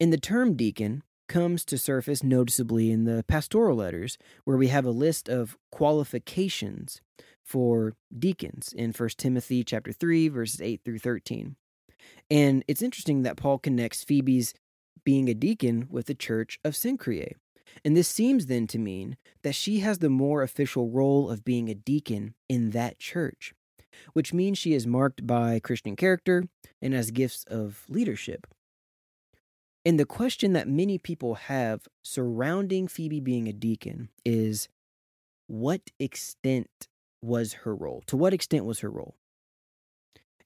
And 0.00 0.12
the 0.12 0.18
term 0.18 0.56
deacon 0.56 1.02
comes 1.28 1.64
to 1.66 1.78
surface 1.78 2.22
noticeably 2.22 2.90
in 2.90 3.04
the 3.04 3.24
pastoral 3.26 3.76
letters, 3.76 4.18
where 4.44 4.56
we 4.56 4.68
have 4.68 4.84
a 4.84 4.90
list 4.90 5.28
of 5.28 5.56
qualifications 5.70 7.00
for 7.44 7.94
deacons 8.16 8.72
in 8.76 8.92
1 8.92 9.08
Timothy 9.16 9.62
chapter 9.62 9.92
3 9.92 10.28
verses 10.28 10.60
8 10.60 10.80
through 10.84 10.98
13. 10.98 11.56
And 12.30 12.64
it's 12.66 12.82
interesting 12.82 13.22
that 13.22 13.36
Paul 13.36 13.58
connects 13.58 14.04
Phoebe's 14.04 14.54
being 15.04 15.28
a 15.28 15.34
deacon 15.34 15.86
with 15.90 16.06
the 16.06 16.14
church 16.14 16.58
of 16.64 16.74
Cenchreae. 16.74 17.34
And 17.84 17.96
this 17.96 18.08
seems 18.08 18.46
then 18.46 18.66
to 18.68 18.78
mean 18.78 19.16
that 19.42 19.54
she 19.54 19.80
has 19.80 19.98
the 19.98 20.10
more 20.10 20.42
official 20.42 20.88
role 20.88 21.30
of 21.30 21.44
being 21.44 21.68
a 21.68 21.74
deacon 21.74 22.34
in 22.48 22.70
that 22.70 22.98
church, 22.98 23.54
which 24.12 24.32
means 24.32 24.58
she 24.58 24.72
is 24.74 24.86
marked 24.86 25.26
by 25.26 25.60
Christian 25.60 25.96
character 25.96 26.44
and 26.82 26.94
has 26.94 27.10
gifts 27.10 27.44
of 27.48 27.84
leadership. 27.88 28.46
And 29.86 30.00
the 30.00 30.04
question 30.04 30.52
that 30.54 30.66
many 30.66 30.98
people 30.98 31.36
have 31.36 31.82
surrounding 32.02 32.88
Phoebe 32.88 33.20
being 33.20 33.46
a 33.46 33.52
deacon 33.52 34.08
is 34.24 34.68
what 35.46 35.80
extent 36.00 36.88
was 37.22 37.52
her 37.52 37.72
role? 37.72 38.02
To 38.08 38.16
what 38.16 38.34
extent 38.34 38.64
was 38.64 38.80
her 38.80 38.90
role? 38.90 39.14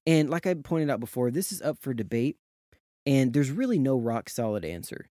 And 0.07 0.29
like 0.29 0.47
I 0.47 0.53
pointed 0.53 0.91
out 0.91 1.01
before, 1.01 1.31
this 1.31 1.53
is 1.53 1.63
up 1.63 1.79
for 1.81 1.95
debate, 1.95 2.37
and 3.07 3.33
there's 3.33 3.51
really 3.51 3.79
no 3.79 3.97
rock 3.97 4.29
solid 4.29 4.63
answer. 4.63 5.09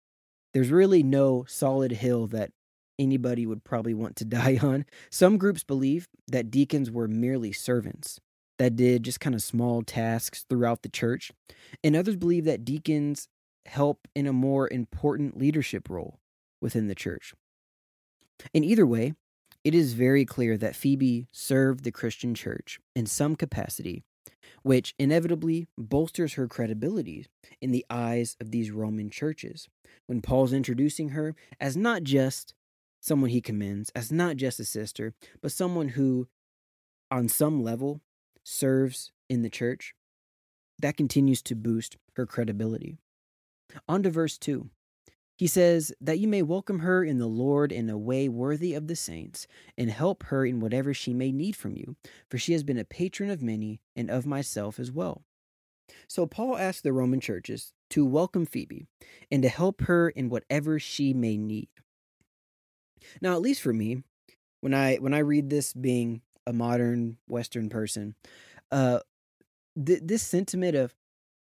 There's 0.52 0.70
really 0.70 1.04
no 1.04 1.44
solid 1.46 1.92
hill 1.92 2.26
that 2.28 2.50
anybody 2.98 3.46
would 3.46 3.62
probably 3.62 3.94
want 3.94 4.16
to 4.16 4.24
die 4.24 4.58
on. 4.60 4.86
Some 5.08 5.38
groups 5.38 5.62
believe 5.62 6.08
that 6.26 6.50
deacons 6.50 6.90
were 6.90 7.06
merely 7.06 7.52
servants 7.52 8.18
that 8.58 8.74
did 8.74 9.04
just 9.04 9.20
kind 9.20 9.36
of 9.36 9.42
small 9.42 9.82
tasks 9.82 10.44
throughout 10.48 10.82
the 10.82 10.88
church, 10.88 11.30
and 11.84 11.94
others 11.94 12.16
believe 12.16 12.44
that 12.46 12.64
deacons 12.64 13.28
help 13.66 14.08
in 14.14 14.26
a 14.26 14.32
more 14.32 14.68
important 14.68 15.36
leadership 15.36 15.88
role 15.88 16.20
within 16.60 16.88
the 16.88 16.94
church. 16.94 17.34
In 18.52 18.64
either 18.64 18.86
way, 18.86 19.14
it 19.64 19.74
is 19.74 19.94
very 19.94 20.24
clear 20.24 20.56
that 20.58 20.76
Phoebe 20.76 21.26
served 21.32 21.84
the 21.84 21.90
Christian 21.90 22.34
church 22.34 22.78
in 22.94 23.06
some 23.06 23.34
capacity, 23.34 24.04
which 24.62 24.94
inevitably 24.98 25.66
bolsters 25.76 26.34
her 26.34 26.46
credibility 26.46 27.26
in 27.60 27.72
the 27.72 27.84
eyes 27.90 28.36
of 28.40 28.50
these 28.50 28.70
Roman 28.70 29.10
churches 29.10 29.68
when 30.06 30.22
Paul's 30.22 30.52
introducing 30.52 31.10
her 31.10 31.34
as 31.60 31.76
not 31.76 32.02
just 32.02 32.54
someone 33.00 33.30
he 33.30 33.40
commends, 33.40 33.90
as 33.94 34.12
not 34.12 34.36
just 34.36 34.60
a 34.60 34.64
sister, 34.64 35.14
but 35.40 35.52
someone 35.52 35.90
who, 35.90 36.28
on 37.10 37.28
some 37.28 37.62
level, 37.62 38.00
serves 38.44 39.12
in 39.28 39.42
the 39.42 39.50
church. 39.50 39.94
That 40.78 40.96
continues 40.96 41.42
to 41.42 41.54
boost 41.54 41.96
her 42.16 42.26
credibility. 42.26 42.98
On 43.88 44.02
to 44.02 44.10
verse 44.10 44.38
2. 44.38 44.68
He 45.36 45.46
says, 45.46 45.92
That 46.00 46.18
you 46.18 46.28
may 46.28 46.42
welcome 46.42 46.78
her 46.80 47.04
in 47.04 47.18
the 47.18 47.26
Lord 47.26 47.70
in 47.70 47.90
a 47.90 47.98
way 47.98 48.28
worthy 48.28 48.74
of 48.74 48.86
the 48.86 48.96
saints, 48.96 49.46
and 49.76 49.90
help 49.90 50.24
her 50.24 50.46
in 50.46 50.60
whatever 50.60 50.94
she 50.94 51.12
may 51.12 51.30
need 51.30 51.56
from 51.56 51.76
you, 51.76 51.96
for 52.30 52.38
she 52.38 52.52
has 52.52 52.64
been 52.64 52.78
a 52.78 52.84
patron 52.84 53.30
of 53.30 53.42
many, 53.42 53.80
and 53.94 54.10
of 54.10 54.24
myself 54.24 54.78
as 54.78 54.90
well. 54.90 55.24
So 56.08 56.26
Paul 56.26 56.56
asked 56.56 56.82
the 56.82 56.92
Roman 56.92 57.20
churches 57.20 57.74
to 57.90 58.04
welcome 58.04 58.46
Phoebe 58.46 58.86
and 59.30 59.42
to 59.42 59.48
help 59.48 59.82
her 59.82 60.08
in 60.08 60.28
whatever 60.28 60.78
she 60.78 61.12
may 61.12 61.36
need. 61.36 61.68
Now, 63.20 63.34
at 63.34 63.42
least 63.42 63.62
for 63.62 63.72
me, 63.72 64.02
when 64.60 64.74
I 64.74 64.96
when 64.96 65.14
I 65.14 65.18
read 65.18 65.50
this 65.50 65.72
being 65.72 66.22
a 66.46 66.52
modern 66.52 67.18
Western 67.28 67.68
person, 67.68 68.14
uh, 68.70 69.00
th- 69.84 70.00
this 70.02 70.22
sentiment 70.22 70.76
of 70.76 70.94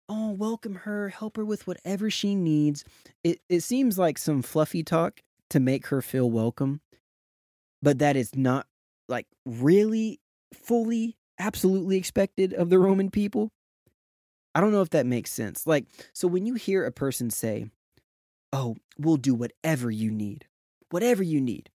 oh, 0.10 0.32
welcome 0.32 0.76
her, 0.76 1.10
help 1.10 1.38
her 1.38 1.46
with 1.46 1.68
whatever 1.68 2.10
she 2.10 2.36
needs. 2.36 2.84
It 3.24 3.40
it 3.50 3.62
seems 3.62 3.98
like 3.98 4.18
some 4.18 4.42
fluffy 4.42 4.84
talk 4.84 5.22
to 5.50 5.60
make 5.60 5.88
her 5.88 6.02
feel 6.02 6.30
welcome, 6.30 6.82
but 7.82 8.00
that 8.00 8.16
is 8.16 8.36
not 8.36 8.68
like 9.08 9.28
really 9.46 10.20
fully 10.54 11.18
absolutely 11.40 11.98
expected 11.98 12.54
of 12.54 12.70
the 12.70 12.80
Roman 12.80 13.10
people. 13.10 13.52
I 14.54 14.62
don't 14.62 14.72
know 14.72 14.82
if 14.82 14.92
that 14.92 15.06
makes 15.06 15.32
sense. 15.32 15.68
Like 15.68 15.86
so 16.14 16.28
when 16.28 16.46
you 16.46 16.56
hear 16.56 16.86
a 16.86 16.92
person 16.92 17.30
say, 17.30 17.70
"Oh, 18.54 18.78
we'll 18.98 19.18
do 19.18 19.34
whatever 19.34 19.92
you 19.92 20.12
need." 20.12 20.48
Whatever 20.92 21.24
you 21.24 21.42
need. 21.42 21.72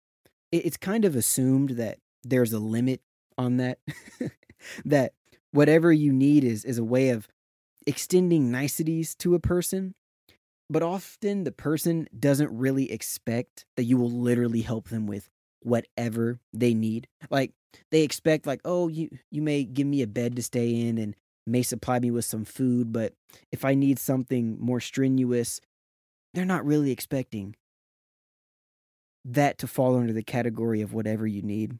It's 0.52 0.76
kind 0.76 1.04
of 1.04 1.16
assumed 1.16 1.70
that 1.70 1.98
there's 2.24 2.52
a 2.52 2.58
limit 2.58 3.00
on 3.36 3.56
that 3.56 3.78
that 4.84 5.14
whatever 5.50 5.90
you 5.92 6.12
need 6.12 6.44
is 6.44 6.64
is 6.64 6.78
a 6.78 6.84
way 6.84 7.08
of 7.08 7.26
extending 7.88 8.52
niceties 8.52 9.16
to 9.16 9.34
a 9.34 9.40
person, 9.40 9.94
but 10.70 10.82
often 10.82 11.44
the 11.44 11.52
person 11.52 12.08
doesn't 12.18 12.56
really 12.56 12.92
expect 12.92 13.64
that 13.76 13.84
you 13.84 13.96
will 13.96 14.10
literally 14.10 14.60
help 14.62 14.90
them 14.90 15.06
with 15.06 15.30
whatever 15.62 16.38
they 16.52 16.74
need. 16.74 17.08
Like 17.30 17.52
they 17.90 18.02
expect 18.02 18.46
like, 18.46 18.60
"Oh, 18.64 18.88
you 18.88 19.08
you 19.30 19.42
may 19.42 19.64
give 19.64 19.86
me 19.86 20.02
a 20.02 20.06
bed 20.06 20.36
to 20.36 20.42
stay 20.42 20.88
in 20.88 20.98
and 20.98 21.16
may 21.46 21.62
supply 21.62 21.98
me 21.98 22.10
with 22.10 22.26
some 22.26 22.44
food, 22.44 22.92
but 22.92 23.14
if 23.52 23.64
I 23.64 23.74
need 23.74 23.98
something 23.98 24.58
more 24.60 24.80
strenuous, 24.80 25.60
they're 26.34 26.44
not 26.44 26.66
really 26.66 26.90
expecting 26.90 27.56
that 29.24 29.58
to 29.58 29.66
fall 29.66 29.96
under 29.96 30.12
the 30.12 30.22
category 30.22 30.80
of 30.80 30.92
whatever 30.94 31.26
you 31.26 31.42
need. 31.42 31.78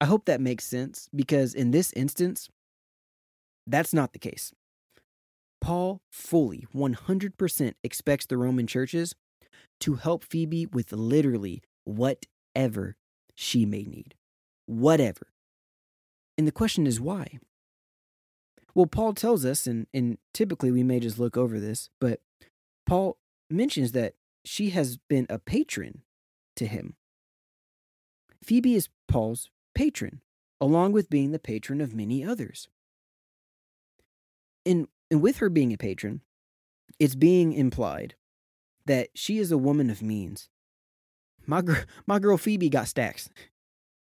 I 0.00 0.06
hope 0.06 0.26
that 0.26 0.40
makes 0.40 0.64
sense 0.64 1.08
because 1.14 1.54
in 1.54 1.70
this 1.70 1.92
instance, 1.94 2.48
that's 3.66 3.92
not 3.92 4.12
the 4.12 4.18
case. 4.18 4.52
Paul 5.60 6.00
fully, 6.10 6.66
100% 6.74 7.74
expects 7.82 8.26
the 8.26 8.36
Roman 8.36 8.66
churches 8.66 9.14
to 9.80 9.94
help 9.94 10.24
Phoebe 10.24 10.66
with 10.66 10.92
literally 10.92 11.62
whatever 11.84 12.96
she 13.34 13.64
may 13.64 13.82
need. 13.82 14.14
Whatever. 14.66 15.28
And 16.36 16.46
the 16.46 16.52
question 16.52 16.86
is 16.86 17.00
why? 17.00 17.38
Well, 18.74 18.86
Paul 18.86 19.14
tells 19.14 19.44
us, 19.44 19.66
and, 19.66 19.86
and 19.92 20.18
typically 20.32 20.70
we 20.70 20.82
may 20.82 21.00
just 21.00 21.18
look 21.18 21.36
over 21.36 21.58
this, 21.58 21.90
but 22.00 22.20
Paul 22.86 23.18
mentions 23.50 23.92
that 23.92 24.14
she 24.44 24.70
has 24.70 24.98
been 25.08 25.26
a 25.28 25.38
patron 25.38 26.02
to 26.56 26.66
him. 26.66 26.94
Phoebe 28.42 28.74
is 28.74 28.88
Paul's 29.08 29.50
patron, 29.74 30.20
along 30.60 30.92
with 30.92 31.10
being 31.10 31.32
the 31.32 31.38
patron 31.38 31.80
of 31.80 31.94
many 31.94 32.24
others. 32.24 32.68
And 34.64 34.86
and 35.10 35.22
with 35.22 35.38
her 35.38 35.48
being 35.48 35.72
a 35.72 35.76
patron, 35.76 36.20
it's 36.98 37.14
being 37.14 37.52
implied 37.52 38.14
that 38.86 39.08
she 39.14 39.38
is 39.38 39.52
a 39.52 39.58
woman 39.58 39.90
of 39.90 40.02
means. 40.02 40.48
My, 41.46 41.62
gr- 41.62 41.86
my 42.06 42.18
girl 42.18 42.36
Phoebe 42.36 42.68
got 42.68 42.88
stacks. 42.88 43.30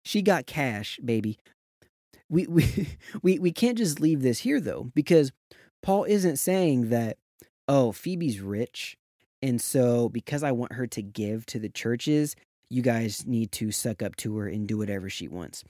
She 0.05 0.23
got 0.23 0.47
cash, 0.47 0.99
baby. 1.05 1.39
We, 2.29 2.47
we, 2.49 2.89
we, 3.23 3.39
we 3.39 3.53
can't 3.53 3.79
just 3.79 4.01
leave 4.01 4.23
this 4.23 4.41
here, 4.41 4.61
though, 4.61 4.91
because 4.95 5.33
Paul 5.83 6.05
isn't 6.05 6.37
saying 6.37 6.91
that, 6.91 7.19
oh, 7.69 7.93
Phoebe's 7.93 8.41
rich. 8.41 8.97
And 9.41 9.61
so, 9.61 10.09
because 10.09 10.43
I 10.43 10.53
want 10.53 10.75
her 10.75 10.87
to 10.87 11.03
give 11.03 11.47
to 11.47 11.59
the 11.59 11.69
churches, 11.69 12.37
you 12.71 12.81
guys 12.81 13.27
need 13.27 13.53
to 13.53 13.73
suck 13.73 14.03
up 14.03 14.17
to 14.17 14.37
her 14.39 14.47
and 14.47 14.67
do 14.67 14.79
whatever 14.79 15.11
she 15.11 15.29
wants. 15.29 15.65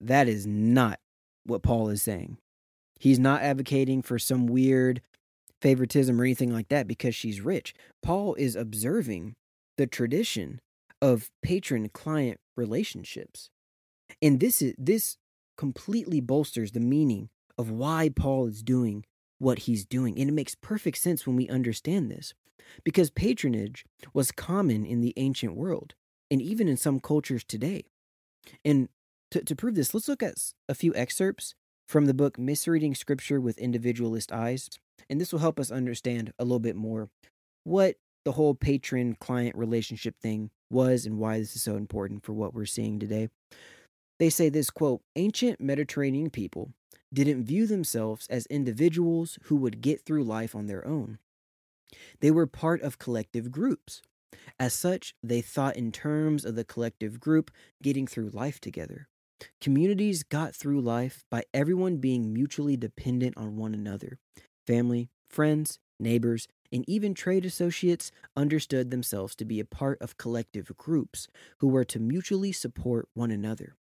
That 0.00 0.28
is 0.28 0.46
not 0.46 0.98
what 1.44 1.62
Paul 1.62 1.88
is 1.88 2.02
saying. 2.02 2.38
He's 3.02 3.18
not 3.18 3.42
advocating 3.42 4.00
for 4.00 4.16
some 4.16 4.46
weird 4.46 5.00
favoritism 5.60 6.20
or 6.20 6.24
anything 6.24 6.52
like 6.52 6.68
that 6.68 6.86
because 6.86 7.16
she's 7.16 7.40
rich. 7.40 7.74
Paul 8.00 8.36
is 8.36 8.54
observing 8.54 9.34
the 9.76 9.88
tradition 9.88 10.60
of 11.00 11.28
patron 11.42 11.88
client 11.88 12.38
relationships. 12.56 13.50
And 14.22 14.38
this 14.38 14.62
is 14.62 14.74
this 14.78 15.16
completely 15.58 16.20
bolsters 16.20 16.70
the 16.70 16.78
meaning 16.78 17.28
of 17.58 17.72
why 17.72 18.08
Paul 18.14 18.46
is 18.46 18.62
doing 18.62 19.04
what 19.40 19.58
he's 19.60 19.84
doing. 19.84 20.16
And 20.16 20.28
it 20.28 20.32
makes 20.32 20.54
perfect 20.54 20.98
sense 20.98 21.26
when 21.26 21.34
we 21.34 21.48
understand 21.48 22.08
this. 22.08 22.34
Because 22.84 23.10
patronage 23.10 23.84
was 24.14 24.30
common 24.30 24.86
in 24.86 25.00
the 25.00 25.12
ancient 25.16 25.56
world 25.56 25.94
and 26.30 26.40
even 26.40 26.68
in 26.68 26.76
some 26.76 27.00
cultures 27.00 27.42
today. 27.42 27.82
And 28.64 28.90
to, 29.32 29.42
to 29.42 29.56
prove 29.56 29.74
this, 29.74 29.92
let's 29.92 30.06
look 30.06 30.22
at 30.22 30.34
a 30.68 30.74
few 30.76 30.94
excerpts 30.94 31.56
from 31.92 32.06
the 32.06 32.14
book 32.14 32.38
Misreading 32.38 32.94
Scripture 32.94 33.38
with 33.38 33.58
Individualist 33.58 34.32
Eyes. 34.32 34.70
And 35.10 35.20
this 35.20 35.30
will 35.30 35.40
help 35.40 35.60
us 35.60 35.70
understand 35.70 36.32
a 36.38 36.42
little 36.42 36.58
bit 36.58 36.74
more 36.74 37.10
what 37.64 37.96
the 38.24 38.32
whole 38.32 38.54
patron 38.54 39.14
client 39.20 39.54
relationship 39.54 40.18
thing 40.18 40.48
was 40.70 41.04
and 41.04 41.18
why 41.18 41.38
this 41.38 41.54
is 41.54 41.62
so 41.62 41.76
important 41.76 42.24
for 42.24 42.32
what 42.32 42.54
we're 42.54 42.64
seeing 42.64 42.98
today. 42.98 43.28
They 44.18 44.30
say 44.30 44.48
this 44.48 44.70
quote 44.70 45.02
Ancient 45.16 45.60
Mediterranean 45.60 46.30
people 46.30 46.70
didn't 47.12 47.44
view 47.44 47.66
themselves 47.66 48.26
as 48.28 48.46
individuals 48.46 49.38
who 49.44 49.56
would 49.56 49.82
get 49.82 50.00
through 50.00 50.24
life 50.24 50.54
on 50.54 50.68
their 50.68 50.86
own. 50.88 51.18
They 52.20 52.30
were 52.30 52.46
part 52.46 52.80
of 52.80 52.98
collective 52.98 53.52
groups. 53.52 54.00
As 54.58 54.72
such, 54.72 55.14
they 55.22 55.42
thought 55.42 55.76
in 55.76 55.92
terms 55.92 56.46
of 56.46 56.54
the 56.54 56.64
collective 56.64 57.20
group 57.20 57.50
getting 57.82 58.06
through 58.06 58.30
life 58.30 58.62
together. 58.62 59.08
Communities 59.60 60.22
got 60.22 60.54
through 60.54 60.80
life 60.80 61.24
by 61.30 61.44
everyone 61.52 61.96
being 61.96 62.32
mutually 62.32 62.76
dependent 62.76 63.36
on 63.36 63.56
one 63.56 63.74
another. 63.74 64.18
Family, 64.66 65.10
friends, 65.28 65.78
neighbors, 65.98 66.48
and 66.72 66.84
even 66.88 67.14
trade 67.14 67.44
associates 67.44 68.10
understood 68.36 68.90
themselves 68.90 69.34
to 69.36 69.44
be 69.44 69.60
a 69.60 69.64
part 69.64 70.00
of 70.00 70.16
collective 70.16 70.70
groups 70.76 71.28
who 71.58 71.68
were 71.68 71.84
to 71.84 71.98
mutually 71.98 72.52
support 72.52 73.08
one 73.14 73.30
another. 73.30 73.76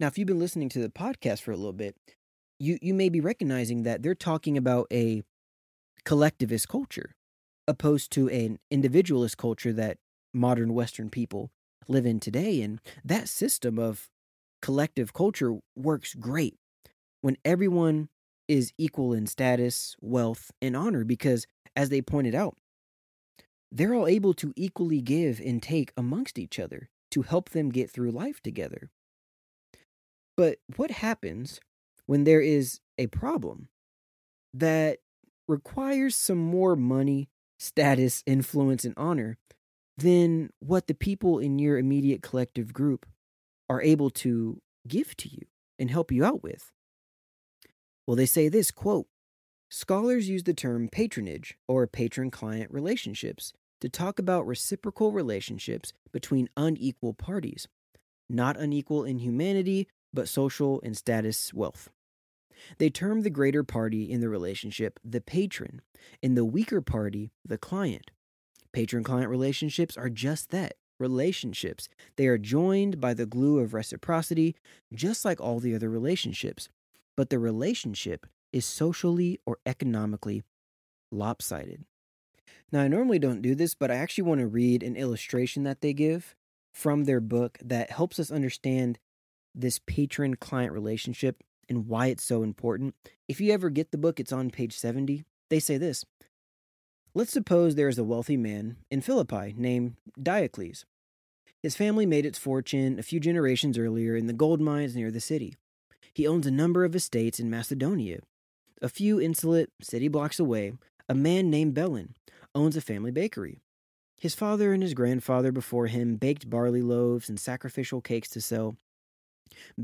Now, 0.00 0.06
if 0.06 0.18
you've 0.18 0.26
been 0.26 0.38
listening 0.38 0.68
to 0.70 0.80
the 0.80 0.88
podcast 0.88 1.42
for 1.42 1.52
a 1.52 1.56
little 1.56 1.72
bit, 1.72 1.96
you, 2.58 2.78
you 2.82 2.94
may 2.94 3.08
be 3.08 3.20
recognizing 3.20 3.82
that 3.84 4.02
they're 4.02 4.14
talking 4.14 4.56
about 4.56 4.86
a 4.92 5.22
collectivist 6.04 6.68
culture 6.68 7.14
opposed 7.66 8.10
to 8.12 8.28
an 8.28 8.58
individualist 8.70 9.36
culture 9.36 9.72
that 9.72 9.98
modern 10.32 10.74
Western 10.74 11.10
people 11.10 11.50
live 11.86 12.06
in 12.06 12.20
today. 12.20 12.62
And 12.62 12.80
that 13.04 13.28
system 13.28 13.78
of 13.78 14.08
collective 14.60 15.12
culture 15.12 15.56
works 15.76 16.14
great 16.14 16.54
when 17.20 17.36
everyone 17.44 18.08
is 18.48 18.72
equal 18.78 19.12
in 19.12 19.26
status, 19.26 19.96
wealth, 20.00 20.50
and 20.62 20.76
honor 20.76 21.04
because, 21.04 21.46
as 21.76 21.90
they 21.90 22.00
pointed 22.00 22.34
out, 22.34 22.56
they're 23.70 23.94
all 23.94 24.06
able 24.06 24.32
to 24.34 24.52
equally 24.56 25.00
give 25.00 25.40
and 25.40 25.62
take 25.62 25.92
amongst 25.96 26.38
each 26.38 26.58
other 26.58 26.88
to 27.10 27.22
help 27.22 27.50
them 27.50 27.70
get 27.70 27.90
through 27.90 28.10
life 28.10 28.40
together. 28.40 28.90
But 30.36 30.58
what 30.76 30.90
happens 30.90 31.60
when 32.06 32.24
there 32.24 32.40
is 32.40 32.80
a 32.96 33.08
problem 33.08 33.68
that 34.54 34.98
requires 35.46 36.16
some 36.16 36.38
more 36.38 36.76
money, 36.76 37.28
status, 37.58 38.22
influence, 38.26 38.84
and 38.84 38.94
honor 38.96 39.36
than 39.96 40.50
what 40.60 40.86
the 40.86 40.94
people 40.94 41.38
in 41.38 41.58
your 41.58 41.76
immediate 41.76 42.22
collective 42.22 42.72
group 42.72 43.04
are 43.68 43.82
able 43.82 44.10
to 44.10 44.60
give 44.86 45.16
to 45.18 45.28
you 45.28 45.46
and 45.78 45.90
help 45.90 46.10
you 46.10 46.24
out 46.24 46.42
with? 46.42 46.72
Well, 48.06 48.16
they 48.16 48.26
say 48.26 48.48
this 48.48 48.70
quote 48.70 49.06
Scholars 49.70 50.28
use 50.28 50.44
the 50.44 50.54
term 50.54 50.88
patronage 50.90 51.58
or 51.66 51.86
patron 51.86 52.30
client 52.30 52.70
relationships 52.72 53.52
to 53.80 53.88
talk 53.88 54.18
about 54.18 54.46
reciprocal 54.46 55.12
relationships 55.12 55.92
between 56.10 56.48
unequal 56.56 57.12
parties, 57.12 57.68
not 58.28 58.56
unequal 58.56 59.04
in 59.04 59.18
humanity, 59.18 59.86
but 60.12 60.28
social 60.28 60.80
and 60.82 60.96
status 60.96 61.52
wealth. 61.52 61.90
They 62.78 62.90
term 62.90 63.22
the 63.22 63.30
greater 63.30 63.62
party 63.62 64.10
in 64.10 64.20
the 64.20 64.28
relationship 64.28 64.98
the 65.04 65.20
patron, 65.20 65.82
and 66.22 66.36
the 66.36 66.44
weaker 66.44 66.80
party 66.80 67.30
the 67.44 67.58
client. 67.58 68.10
Patron 68.72 69.04
client 69.04 69.28
relationships 69.28 69.96
are 69.96 70.10
just 70.10 70.50
that 70.50 70.74
relationships. 70.98 71.88
They 72.16 72.26
are 72.26 72.38
joined 72.38 73.00
by 73.00 73.14
the 73.14 73.26
glue 73.26 73.58
of 73.58 73.74
reciprocity, 73.74 74.56
just 74.92 75.24
like 75.24 75.40
all 75.40 75.60
the 75.60 75.74
other 75.74 75.88
relationships 75.88 76.68
but 77.18 77.30
the 77.30 77.38
relationship 77.40 78.28
is 78.52 78.64
socially 78.64 79.40
or 79.44 79.58
economically 79.66 80.44
lopsided. 81.10 81.84
Now, 82.70 82.82
I 82.82 82.86
normally 82.86 83.18
don't 83.18 83.42
do 83.42 83.56
this, 83.56 83.74
but 83.74 83.90
I 83.90 83.96
actually 83.96 84.22
want 84.22 84.40
to 84.40 84.46
read 84.46 84.84
an 84.84 84.94
illustration 84.94 85.64
that 85.64 85.80
they 85.80 85.92
give 85.92 86.36
from 86.72 87.04
their 87.06 87.18
book 87.18 87.58
that 87.60 87.90
helps 87.90 88.20
us 88.20 88.30
understand 88.30 89.00
this 89.52 89.80
patron 89.84 90.36
client 90.36 90.72
relationship 90.72 91.42
and 91.68 91.88
why 91.88 92.06
it's 92.06 92.22
so 92.22 92.44
important. 92.44 92.94
If 93.26 93.40
you 93.40 93.52
ever 93.52 93.68
get 93.68 93.90
the 93.90 93.98
book, 93.98 94.20
it's 94.20 94.32
on 94.32 94.48
page 94.50 94.78
70. 94.78 95.24
They 95.50 95.58
say 95.58 95.76
this 95.76 96.04
Let's 97.14 97.32
suppose 97.32 97.74
there 97.74 97.88
is 97.88 97.98
a 97.98 98.04
wealthy 98.04 98.36
man 98.36 98.76
in 98.90 99.00
Philippi 99.00 99.54
named 99.56 99.96
Diocles. 100.22 100.84
His 101.62 101.74
family 101.74 102.06
made 102.06 102.26
its 102.26 102.38
fortune 102.38 102.98
a 102.98 103.02
few 103.02 103.18
generations 103.18 103.78
earlier 103.78 104.14
in 104.14 104.26
the 104.26 104.32
gold 104.32 104.60
mines 104.60 104.94
near 104.94 105.10
the 105.10 105.20
city. 105.20 105.56
He 106.14 106.26
owns 106.26 106.46
a 106.46 106.50
number 106.50 106.84
of 106.84 106.94
estates 106.94 107.40
in 107.40 107.50
Macedonia. 107.50 108.20
A 108.82 108.88
few 108.88 109.20
insolent 109.20 109.70
city 109.80 110.08
blocks 110.08 110.38
away, 110.38 110.74
a 111.08 111.14
man 111.14 111.50
named 111.50 111.74
Belen 111.74 112.14
owns 112.54 112.76
a 112.76 112.80
family 112.80 113.10
bakery. 113.10 113.58
His 114.20 114.34
father 114.34 114.72
and 114.72 114.82
his 114.82 114.94
grandfather 114.94 115.50
before 115.50 115.86
him 115.86 116.16
baked 116.16 116.50
barley 116.50 116.82
loaves 116.82 117.28
and 117.28 117.40
sacrificial 117.40 118.00
cakes 118.00 118.28
to 118.30 118.40
sell. 118.40 118.76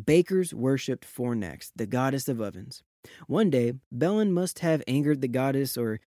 Bakers 0.05 0.53
worshipped 0.53 1.07
Fornax, 1.07 1.71
the 1.75 1.87
goddess 1.87 2.29
of 2.29 2.41
ovens. 2.41 2.83
One 3.27 3.51
day, 3.51 3.75
Belen 3.91 4.33
must 4.33 4.61
have 4.61 4.83
angered 4.87 5.21
the 5.21 5.29
goddess, 5.29 5.77
or 5.77 6.01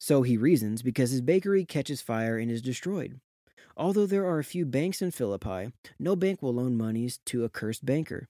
so 0.00 0.22
he 0.22 0.38
reasons, 0.38 0.80
because 0.82 1.10
his 1.10 1.20
bakery 1.20 1.66
catches 1.66 2.00
fire 2.00 2.38
and 2.38 2.50
is 2.50 2.62
destroyed. 2.62 3.20
Although 3.76 4.06
there 4.06 4.24
are 4.24 4.38
a 4.38 4.44
few 4.44 4.64
banks 4.64 5.02
in 5.02 5.10
Philippi, 5.10 5.72
no 5.98 6.16
bank 6.16 6.40
will 6.40 6.54
loan 6.54 6.74
monies 6.74 7.20
to 7.26 7.44
a 7.44 7.50
cursed 7.50 7.84
banker. 7.84 8.26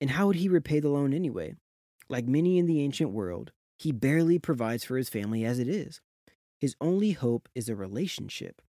And 0.00 0.10
how 0.10 0.26
would 0.26 0.36
he 0.36 0.50
repay 0.50 0.80
the 0.80 0.90
loan 0.90 1.14
anyway? 1.14 1.54
Like 2.10 2.28
many 2.28 2.58
in 2.58 2.66
the 2.66 2.82
ancient 2.82 3.10
world, 3.10 3.52
he 3.78 3.90
barely 3.90 4.38
provides 4.38 4.84
for 4.84 4.98
his 4.98 5.08
family 5.08 5.46
as 5.46 5.58
it 5.58 5.66
is. 5.66 6.02
His 6.60 6.76
only 6.78 7.12
hope 7.12 7.48
is 7.54 7.70
a 7.70 7.74
relationship. 7.74 8.60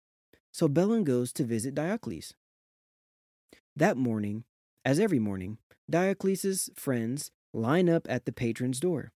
So 0.54 0.70
Belen 0.70 1.04
goes 1.04 1.34
to 1.34 1.44
visit 1.44 1.76
Diocles. 1.76 2.34
That 3.76 3.98
morning, 3.98 4.46
as 4.86 4.98
every 4.98 5.20
morning, 5.20 5.58
Diocles' 5.90 6.70
friends 6.74 7.32
line 7.54 7.90
up 7.90 8.08
at 8.10 8.24
the 8.24 8.32
patron's 8.32 8.80
door. 8.80 9.12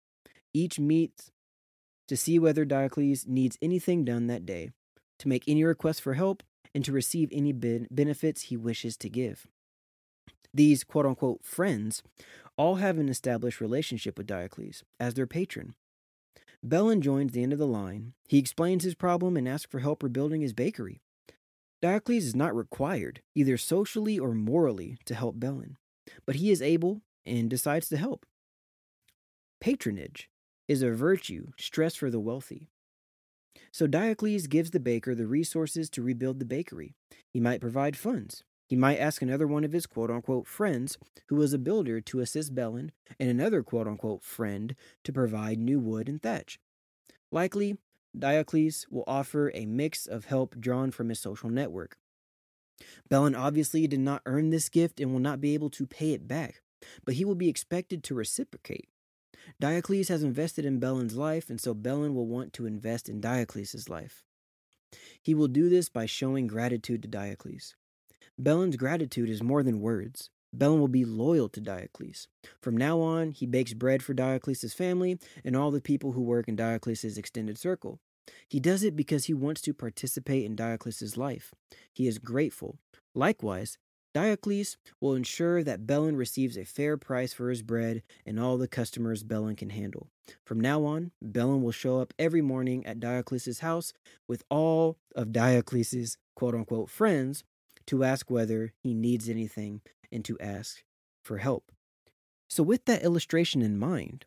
Each 0.55 0.79
meets 0.79 1.31
to 2.09 2.17
see 2.17 2.39
whether 2.39 2.65
Diocles 2.65 3.27
needs 3.27 3.59
anything 3.61 4.05
done 4.05 4.27
that 4.27 4.47
day, 4.47 4.71
to 5.19 5.29
make 5.29 5.45
any 5.47 5.65
request 5.65 6.01
for 6.01 6.15
help, 6.15 6.43
and 6.75 6.85
to 6.85 6.93
receive 6.93 7.29
any 7.33 7.53
benefits 7.53 8.43
he 8.43 8.57
wishes 8.57 8.97
to 8.99 9.09
give. 9.09 9.47
These 10.53 10.85
quote 10.85 11.07
unquote 11.07 11.45
friends 11.45 12.03
all 12.57 12.77
have 12.77 12.99
an 12.99 13.09
established 13.09 13.61
relationship 13.61 14.17
with 14.17 14.27
Diocles 14.27 14.83
as 14.99 15.15
their 15.15 15.27
patron. 15.27 15.75
Belen 16.63 17.03
joins 17.03 17.33
the 17.33 17.43
end 17.43 17.53
of 17.53 17.59
the 17.59 17.67
line. 17.67 18.15
He 18.27 18.39
explains 18.39 18.83
his 18.83 18.95
problem 18.95 19.37
and 19.37 19.49
asks 19.49 19.71
for 19.71 19.81
help 19.81 20.03
rebuilding 20.03 20.41
his 20.41 20.53
bakery. 20.53 21.01
Diocles 21.83 22.25
is 22.25 22.35
not 22.35 22.57
required, 22.57 23.21
either 23.35 23.57
socially 23.57 24.19
or 24.19 24.33
morally, 24.33 24.97
to 25.05 25.15
help 25.15 25.39
Belen, 25.39 25.77
but 26.25 26.37
he 26.37 26.51
is 26.51 26.63
able 26.63 27.03
and 27.27 27.51
decides 27.51 27.89
to 27.91 27.97
help. 27.97 28.25
Patronage 29.61 30.29
is 30.69 30.83
a 30.83 30.91
virtue 30.91 31.53
stressed 31.59 31.99
for 31.99 32.11
the 32.11 32.21
wealthy. 32.21 32.69
So 33.73 33.87
Diocles 33.87 34.47
gives 34.47 34.71
the 34.71 34.81
baker 34.81 35.15
the 35.15 35.27
resources 35.27 35.91
to 35.91 36.03
rebuild 36.03 36.39
the 36.39 36.45
bakery. 36.45 36.95
He 37.33 37.41
might 37.41 37.61
provide 37.61 37.97
funds, 37.97 38.43
he 38.67 38.77
might 38.77 38.99
ask 38.99 39.23
another 39.23 39.47
one 39.47 39.65
of 39.65 39.73
his 39.73 39.87
quote 39.87 40.11
unquote 40.11 40.47
friends, 40.47 40.99
who 41.29 41.37
was 41.37 41.53
a 41.53 41.59
builder, 41.59 42.01
to 42.01 42.21
assist 42.21 42.55
Belen, 42.55 42.91
and 43.19 43.31
another 43.31 43.63
quote 43.63 43.87
unquote 43.87 44.25
friend 44.25 44.75
to 45.05 45.13
provide 45.13 45.59
new 45.59 45.79
wood 45.79 46.09
and 46.09 46.21
thatch. 46.21 46.59
Likely, 47.31 47.77
Diocles 48.19 48.87
will 48.91 49.05
offer 49.07 49.53
a 49.55 49.67
mix 49.67 50.07
of 50.07 50.25
help 50.25 50.59
drawn 50.59 50.91
from 50.91 51.11
his 51.11 51.21
social 51.21 51.49
network. 51.49 51.97
Belen 53.09 53.35
obviously 53.35 53.87
did 53.87 54.01
not 54.01 54.23
earn 54.27 54.51
this 54.51 54.69
gift 54.69 55.01
and 55.01 55.13
will 55.13 55.21
not 55.21 55.41
be 55.41 55.55
able 55.55 55.71
to 55.71 55.87
pay 55.87 56.13
it 56.13 56.27
back, 56.27 56.61
but 57.05 57.15
he 57.15 57.25
will 57.25 57.35
be 57.35 57.49
expected 57.49 58.03
to 58.05 58.15
reciprocate. 58.15 58.89
Diocles 59.61 60.09
has 60.09 60.23
invested 60.23 60.65
in 60.65 60.79
Belen's 60.79 61.17
life, 61.17 61.49
and 61.51 61.61
so 61.61 61.75
Belen 61.75 62.15
will 62.15 62.27
want 62.27 62.53
to 62.55 62.67
invest 62.67 63.09
in 63.09 63.21
Diocles' 63.21 63.89
life. 63.89 64.25
He 65.23 65.35
will 65.35 65.49
do 65.49 65.69
this 65.69 65.89
by 65.89 66.07
showing 66.07 66.47
gratitude 66.47 67.03
to 67.03 67.09
Diocles. 67.09 67.75
Belen's 68.39 68.77
gratitude 68.77 69.31
is 69.31 69.43
more 69.43 69.63
than 69.63 69.81
words. 69.81 70.31
Belen 70.53 70.81
will 70.81 70.89
be 70.89 71.05
loyal 71.05 71.49
to 71.51 71.61
Diocles. 71.61 72.29
From 72.61 72.77
now 72.77 73.01
on, 73.01 73.33
he 73.33 73.47
bakes 73.47 73.75
bread 73.75 74.03
for 74.03 74.15
Diocles' 74.15 74.73
family 74.73 75.19
and 75.45 75.57
all 75.57 75.71
the 75.71 75.81
people 75.81 76.13
who 76.13 76.23
work 76.23 76.49
in 76.49 76.57
Diocles' 76.57 77.19
extended 77.19 77.59
circle. 77.59 77.99
He 78.49 78.61
does 78.61 78.83
it 78.83 78.97
because 78.97 79.27
he 79.27 79.35
wants 79.35 79.61
to 79.63 79.75
participate 79.75 80.45
in 80.45 80.57
Diocles' 80.57 81.17
life. 81.17 81.53
He 81.93 82.07
is 82.07 82.19
grateful. 82.19 82.79
Likewise, 83.15 83.79
Diocles 84.17 84.79
will 84.99 85.15
ensure 85.15 85.63
that 85.63 85.87
Belen 85.87 86.17
receives 86.17 86.57
a 86.57 86.65
fair 86.65 86.97
price 86.97 87.35
for 87.35 87.51
his 87.51 87.61
bread 87.61 88.03
and 88.25 88.41
all 88.41 88.57
the 88.57 88.67
customers 88.67 89.23
Belen 89.23 89.57
can 89.57 89.69
handle. 89.69 90.09
From 90.43 90.59
now 90.59 90.87
on, 90.87 91.11
Belen 91.21 91.63
will 91.63 91.71
show 91.71 92.01
up 92.01 92.15
every 92.19 92.41
morning 92.41 92.87
at 92.87 92.99
Diocles' 92.99 93.59
house 93.59 93.93
with 94.27 94.43
all 94.49 94.97
of 95.15 95.33
Diocles' 95.33 96.17
quote 96.35 96.55
unquote 96.55 96.89
friends 96.89 97.45
to 97.89 98.05
ask 98.05 98.31
whether 98.31 98.73
he 98.83 98.95
needs 98.95 99.29
anything 99.29 99.83
and 100.11 100.25
to 100.25 100.39
ask 100.41 100.83
for 101.23 101.37
help. 101.37 101.71
So, 102.49 102.63
with 102.63 102.87
that 102.87 103.03
illustration 103.03 103.61
in 103.61 103.79
mind, 103.79 104.25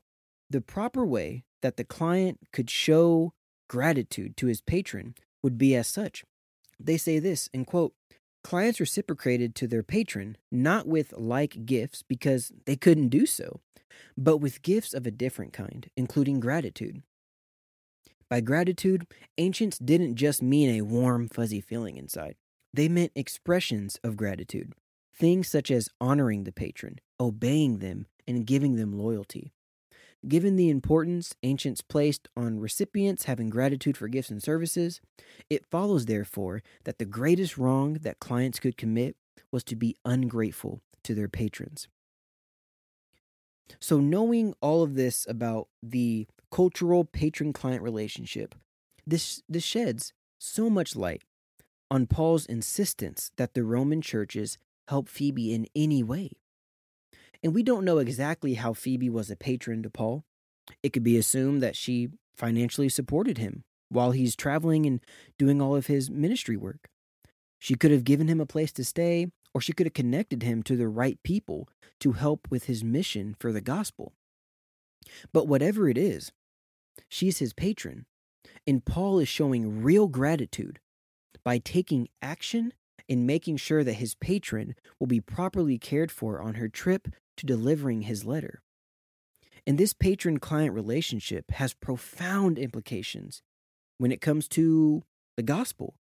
the 0.51 0.61
proper 0.61 1.03
way 1.03 1.45
that 1.63 1.77
the 1.77 1.83
client 1.83 2.37
could 2.53 2.69
show 2.69 3.33
gratitude 3.67 4.37
to 4.37 4.45
his 4.45 4.61
patron 4.61 5.15
would 5.41 5.57
be 5.57 5.75
as 5.75 5.87
such. 5.87 6.25
They 6.79 6.97
say 6.97 7.17
this, 7.17 7.49
and 7.55 7.65
quote, 7.65 7.93
clients 8.43 8.79
reciprocated 8.79 9.55
to 9.55 9.67
their 9.67 9.83
patron 9.83 10.37
not 10.51 10.87
with 10.87 11.13
like 11.13 11.65
gifts 11.65 12.03
because 12.03 12.51
they 12.65 12.75
couldn't 12.75 13.09
do 13.09 13.25
so, 13.25 13.59
but 14.17 14.37
with 14.37 14.61
gifts 14.61 14.93
of 14.93 15.05
a 15.05 15.11
different 15.11 15.53
kind, 15.53 15.89
including 15.95 16.39
gratitude. 16.39 17.01
By 18.29 18.41
gratitude, 18.41 19.07
ancients 19.37 19.79
didn't 19.79 20.15
just 20.15 20.41
mean 20.41 20.69
a 20.69 20.81
warm, 20.81 21.27
fuzzy 21.27 21.61
feeling 21.61 21.97
inside. 21.97 22.35
They 22.73 22.87
meant 22.87 23.11
expressions 23.15 23.99
of 24.03 24.17
gratitude, 24.17 24.73
things 25.15 25.47
such 25.47 25.71
as 25.71 25.89
honoring 25.99 26.43
the 26.43 26.51
patron, 26.51 26.99
obeying 27.19 27.79
them, 27.79 28.05
and 28.27 28.45
giving 28.45 28.75
them 28.75 28.93
loyalty. 28.93 29.51
Given 30.27 30.57
the 30.57 30.69
importance 30.69 31.33
ancients 31.43 31.81
placed 31.81 32.27
on 32.35 32.59
recipients 32.59 33.23
having 33.23 33.49
gratitude 33.49 33.95
for 33.95 34.09
gifts 34.09 34.29
and 34.29 34.43
services, 34.43 34.99
it 35.49 35.65
follows, 35.65 36.05
therefore, 36.05 36.61
that 36.83 36.99
the 36.99 37.05
greatest 37.05 37.57
wrong 37.57 37.93
that 38.01 38.19
clients 38.19 38.59
could 38.59 38.75
commit 38.75 39.15
was 39.51 39.63
to 39.65 39.75
be 39.75 39.95
ungrateful 40.03 40.81
to 41.03 41.15
their 41.15 41.29
patrons. 41.29 41.87
So, 43.79 43.99
knowing 43.99 44.55
all 44.61 44.83
of 44.83 44.95
this 44.95 45.25
about 45.29 45.69
the 45.81 46.27
cultural 46.51 47.05
patron 47.05 47.53
client 47.53 47.81
relationship, 47.81 48.55
this, 49.07 49.41
this 49.47 49.63
sheds 49.63 50.13
so 50.37 50.69
much 50.69 50.95
light 50.95 51.23
on 51.89 52.07
Paul's 52.07 52.45
insistence 52.45 53.31
that 53.37 53.53
the 53.53 53.63
Roman 53.63 54.01
churches 54.01 54.57
help 54.89 55.07
Phoebe 55.07 55.53
in 55.53 55.67
any 55.75 56.03
way. 56.03 56.31
And 57.43 57.53
we 57.53 57.63
don't 57.63 57.85
know 57.85 57.99
exactly 57.99 58.55
how 58.55 58.73
Phoebe 58.73 59.09
was 59.09 59.31
a 59.31 59.35
patron 59.35 59.83
to 59.83 59.89
Paul. 59.89 60.23
It 60.83 60.93
could 60.93 61.03
be 61.03 61.17
assumed 61.17 61.61
that 61.61 61.75
she 61.75 62.09
financially 62.35 62.89
supported 62.89 63.37
him 63.37 63.63
while 63.89 64.11
he's 64.11 64.35
traveling 64.35 64.85
and 64.85 64.99
doing 65.37 65.61
all 65.61 65.75
of 65.75 65.87
his 65.87 66.09
ministry 66.09 66.57
work. 66.57 66.89
She 67.57 67.75
could 67.75 67.91
have 67.91 68.03
given 68.03 68.27
him 68.27 68.39
a 68.39 68.45
place 68.45 68.71
to 68.73 68.85
stay, 68.85 69.27
or 69.53 69.61
she 69.61 69.73
could 69.73 69.85
have 69.85 69.93
connected 69.93 70.43
him 70.43 70.63
to 70.63 70.75
the 70.75 70.87
right 70.87 71.17
people 71.23 71.67
to 71.99 72.13
help 72.13 72.47
with 72.49 72.65
his 72.65 72.83
mission 72.83 73.35
for 73.39 73.51
the 73.51 73.61
gospel. 73.61 74.13
But 75.33 75.47
whatever 75.47 75.89
it 75.89 75.97
is, 75.97 76.31
she's 77.09 77.39
his 77.39 77.53
patron, 77.53 78.05
and 78.67 78.85
Paul 78.85 79.19
is 79.19 79.27
showing 79.27 79.81
real 79.81 80.07
gratitude 80.07 80.79
by 81.43 81.57
taking 81.57 82.09
action 82.21 82.73
in 83.07 83.25
making 83.25 83.57
sure 83.57 83.83
that 83.83 83.93
his 83.93 84.15
patron 84.15 84.75
will 84.99 85.07
be 85.07 85.19
properly 85.19 85.77
cared 85.77 86.11
for 86.11 86.41
on 86.41 86.55
her 86.55 86.69
trip 86.69 87.07
to 87.39 87.45
delivering 87.45 88.03
his 88.03 88.25
letter. 88.25 88.61
And 89.65 89.77
this 89.77 89.93
patron 89.93 90.39
client 90.39 90.73
relationship 90.73 91.51
has 91.51 91.73
profound 91.73 92.57
implications 92.57 93.41
when 93.97 94.11
it 94.11 94.21
comes 94.21 94.47
to 94.49 95.03
the 95.37 95.43
gospel 95.43 95.95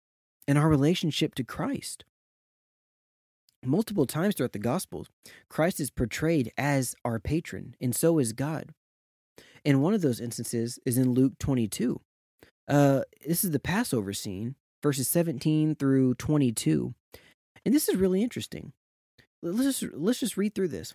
and 0.46 0.58
our 0.58 0.68
relationship 0.68 1.34
to 1.36 1.44
Christ. 1.44 2.04
Multiple 3.64 4.06
times 4.06 4.34
throughout 4.34 4.52
the 4.52 4.58
Gospels, 4.58 5.08
Christ 5.48 5.80
is 5.80 5.90
portrayed 5.90 6.52
as 6.58 6.94
our 7.02 7.18
patron, 7.18 7.74
and 7.80 7.96
so 7.96 8.18
is 8.18 8.34
God. 8.34 8.74
And 9.64 9.82
one 9.82 9.94
of 9.94 10.02
those 10.02 10.20
instances 10.20 10.78
is 10.84 10.98
in 10.98 11.12
Luke 11.12 11.38
22. 11.38 12.00
Uh, 12.68 13.00
this 13.26 13.42
is 13.42 13.52
the 13.52 13.58
Passover 13.58 14.12
scene, 14.12 14.56
verses 14.82 15.08
17 15.08 15.76
through 15.76 16.14
22. 16.14 16.94
And 17.64 17.74
this 17.74 17.88
is 17.88 17.96
really 17.96 18.22
interesting. 18.22 18.72
Let's 19.42 19.80
just, 19.80 19.94
let's 19.94 20.20
just 20.20 20.36
read 20.36 20.54
through 20.54 20.68
this. 20.68 20.94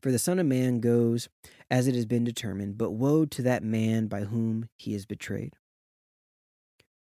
For 0.00 0.10
the 0.10 0.18
Son 0.18 0.38
of 0.38 0.46
Man 0.46 0.80
goes 0.80 1.28
as 1.70 1.86
it 1.86 1.94
has 1.94 2.06
been 2.06 2.24
determined, 2.24 2.78
but 2.78 2.92
woe 2.92 3.24
to 3.26 3.42
that 3.42 3.62
man 3.62 4.06
by 4.06 4.20
whom 4.20 4.68
he 4.76 4.94
is 4.94 5.06
betrayed. 5.06 5.54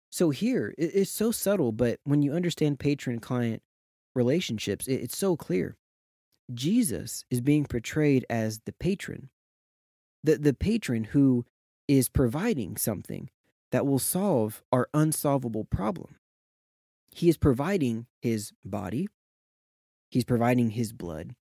So 0.09 0.31
here, 0.31 0.73
it's 0.77 1.11
so 1.11 1.31
subtle, 1.31 1.71
but 1.71 1.99
when 2.03 2.21
you 2.21 2.33
understand 2.33 2.79
patron 2.79 3.19
client 3.19 3.61
relationships, 4.15 4.87
it's 4.87 5.17
so 5.17 5.35
clear. 5.35 5.77
Jesus 6.51 7.25
is 7.29 7.41
being 7.41 7.65
portrayed 7.65 8.25
as 8.29 8.61
the 8.65 8.73
patron, 8.73 9.29
the, 10.23 10.37
the 10.37 10.53
patron 10.53 11.05
who 11.05 11.45
is 11.87 12.09
providing 12.09 12.75
something, 12.75 13.29
that 13.71 13.85
will 13.85 13.99
solve 13.99 14.63
our 14.71 14.89
unsolvable 14.95 15.63
problem. 15.63 16.15
He 17.13 17.29
is 17.29 17.37
providing 17.37 18.07
his 18.19 18.51
body, 18.65 19.07
he's 20.09 20.25
providing 20.25 20.71
his 20.71 20.91
blood, 20.91 21.35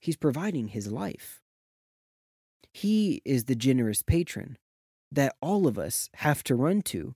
he's 0.00 0.16
providing 0.16 0.68
his 0.68 0.90
life. 0.90 1.40
He 2.72 3.22
is 3.24 3.44
the 3.44 3.54
generous 3.54 4.02
patron 4.02 4.58
that 5.10 5.36
all 5.40 5.66
of 5.66 5.78
us 5.78 6.10
have 6.16 6.44
to 6.44 6.54
run 6.54 6.82
to 6.82 7.14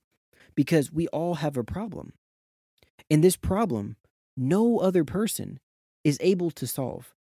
because 0.55 0.91
we 0.91 1.07
all 1.09 1.35
have 1.35 1.57
a 1.57 1.63
problem. 1.63 2.13
And 3.09 3.23
this 3.23 3.37
problem, 3.37 3.97
no 4.35 4.79
other 4.79 5.03
person 5.03 5.59
is 6.03 6.17
able 6.21 6.51
to 6.51 6.65
solve. 6.65 7.13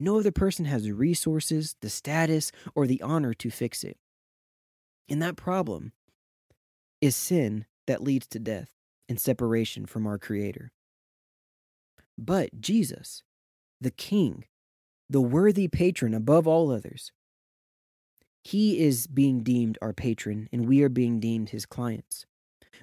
No 0.00 0.18
other 0.18 0.32
person 0.32 0.64
has 0.64 0.84
the 0.84 0.92
resources, 0.92 1.76
the 1.80 1.90
status, 1.90 2.50
or 2.74 2.86
the 2.86 3.02
honor 3.02 3.34
to 3.34 3.50
fix 3.50 3.84
it. 3.84 3.96
And 5.08 5.20
that 5.22 5.36
problem 5.36 5.92
is 7.00 7.14
sin 7.14 7.66
that 7.86 8.02
leads 8.02 8.26
to 8.28 8.38
death 8.38 8.70
and 9.08 9.20
separation 9.20 9.86
from 9.86 10.06
our 10.06 10.18
Creator. 10.18 10.72
But 12.16 12.60
Jesus, 12.60 13.22
the 13.80 13.90
King, 13.90 14.44
the 15.08 15.20
worthy 15.20 15.68
patron 15.68 16.14
above 16.14 16.46
all 16.46 16.70
others, 16.70 17.12
he 18.42 18.78
is 18.80 19.06
being 19.06 19.42
deemed 19.42 19.78
our 19.80 19.92
patron 19.92 20.48
and 20.52 20.66
we 20.66 20.82
are 20.82 20.88
being 20.88 21.20
deemed 21.20 21.50
his 21.50 21.66
clients. 21.66 22.26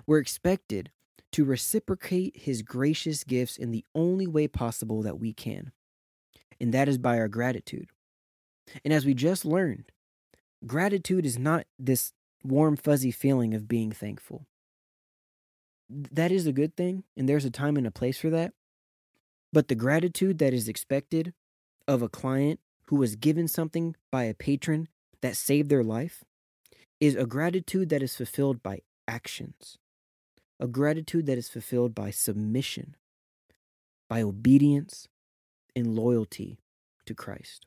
We're 0.07 0.19
expected 0.19 0.91
to 1.33 1.45
reciprocate 1.45 2.37
his 2.37 2.61
gracious 2.61 3.23
gifts 3.23 3.57
in 3.57 3.71
the 3.71 3.85
only 3.95 4.27
way 4.27 4.47
possible 4.47 5.01
that 5.03 5.19
we 5.19 5.33
can, 5.33 5.71
and 6.59 6.73
that 6.73 6.89
is 6.89 6.97
by 6.97 7.17
our 7.17 7.27
gratitude. 7.27 7.89
And 8.83 8.93
as 8.93 9.05
we 9.05 9.13
just 9.13 9.45
learned, 9.45 9.91
gratitude 10.65 11.25
is 11.25 11.39
not 11.39 11.65
this 11.79 12.13
warm, 12.43 12.75
fuzzy 12.75 13.11
feeling 13.11 13.53
of 13.53 13.67
being 13.67 13.91
thankful. 13.91 14.45
That 15.89 16.31
is 16.31 16.47
a 16.47 16.53
good 16.53 16.75
thing, 16.75 17.03
and 17.15 17.27
there's 17.27 17.45
a 17.45 17.51
time 17.51 17.77
and 17.77 17.85
a 17.85 17.91
place 17.91 18.17
for 18.17 18.29
that. 18.29 18.53
But 19.53 19.67
the 19.67 19.75
gratitude 19.75 20.37
that 20.39 20.53
is 20.53 20.67
expected 20.67 21.33
of 21.91 22.01
a 22.01 22.07
client 22.07 22.61
who 22.85 22.95
was 22.95 23.17
given 23.17 23.49
something 23.49 23.97
by 24.09 24.23
a 24.23 24.33
patron 24.33 24.87
that 25.21 25.35
saved 25.35 25.69
their 25.69 25.83
life 25.83 26.23
is 27.01 27.15
a 27.15 27.25
gratitude 27.25 27.89
that 27.89 28.01
is 28.01 28.15
fulfilled 28.15 28.63
by 28.63 28.79
actions, 29.09 29.77
a 30.57 30.67
gratitude 30.67 31.25
that 31.25 31.37
is 31.37 31.49
fulfilled 31.49 31.93
by 31.93 32.09
submission, 32.09 32.95
by 34.09 34.21
obedience 34.21 35.09
and 35.75 35.93
loyalty 35.93 36.59
to 37.05 37.13
Christ. 37.13 37.65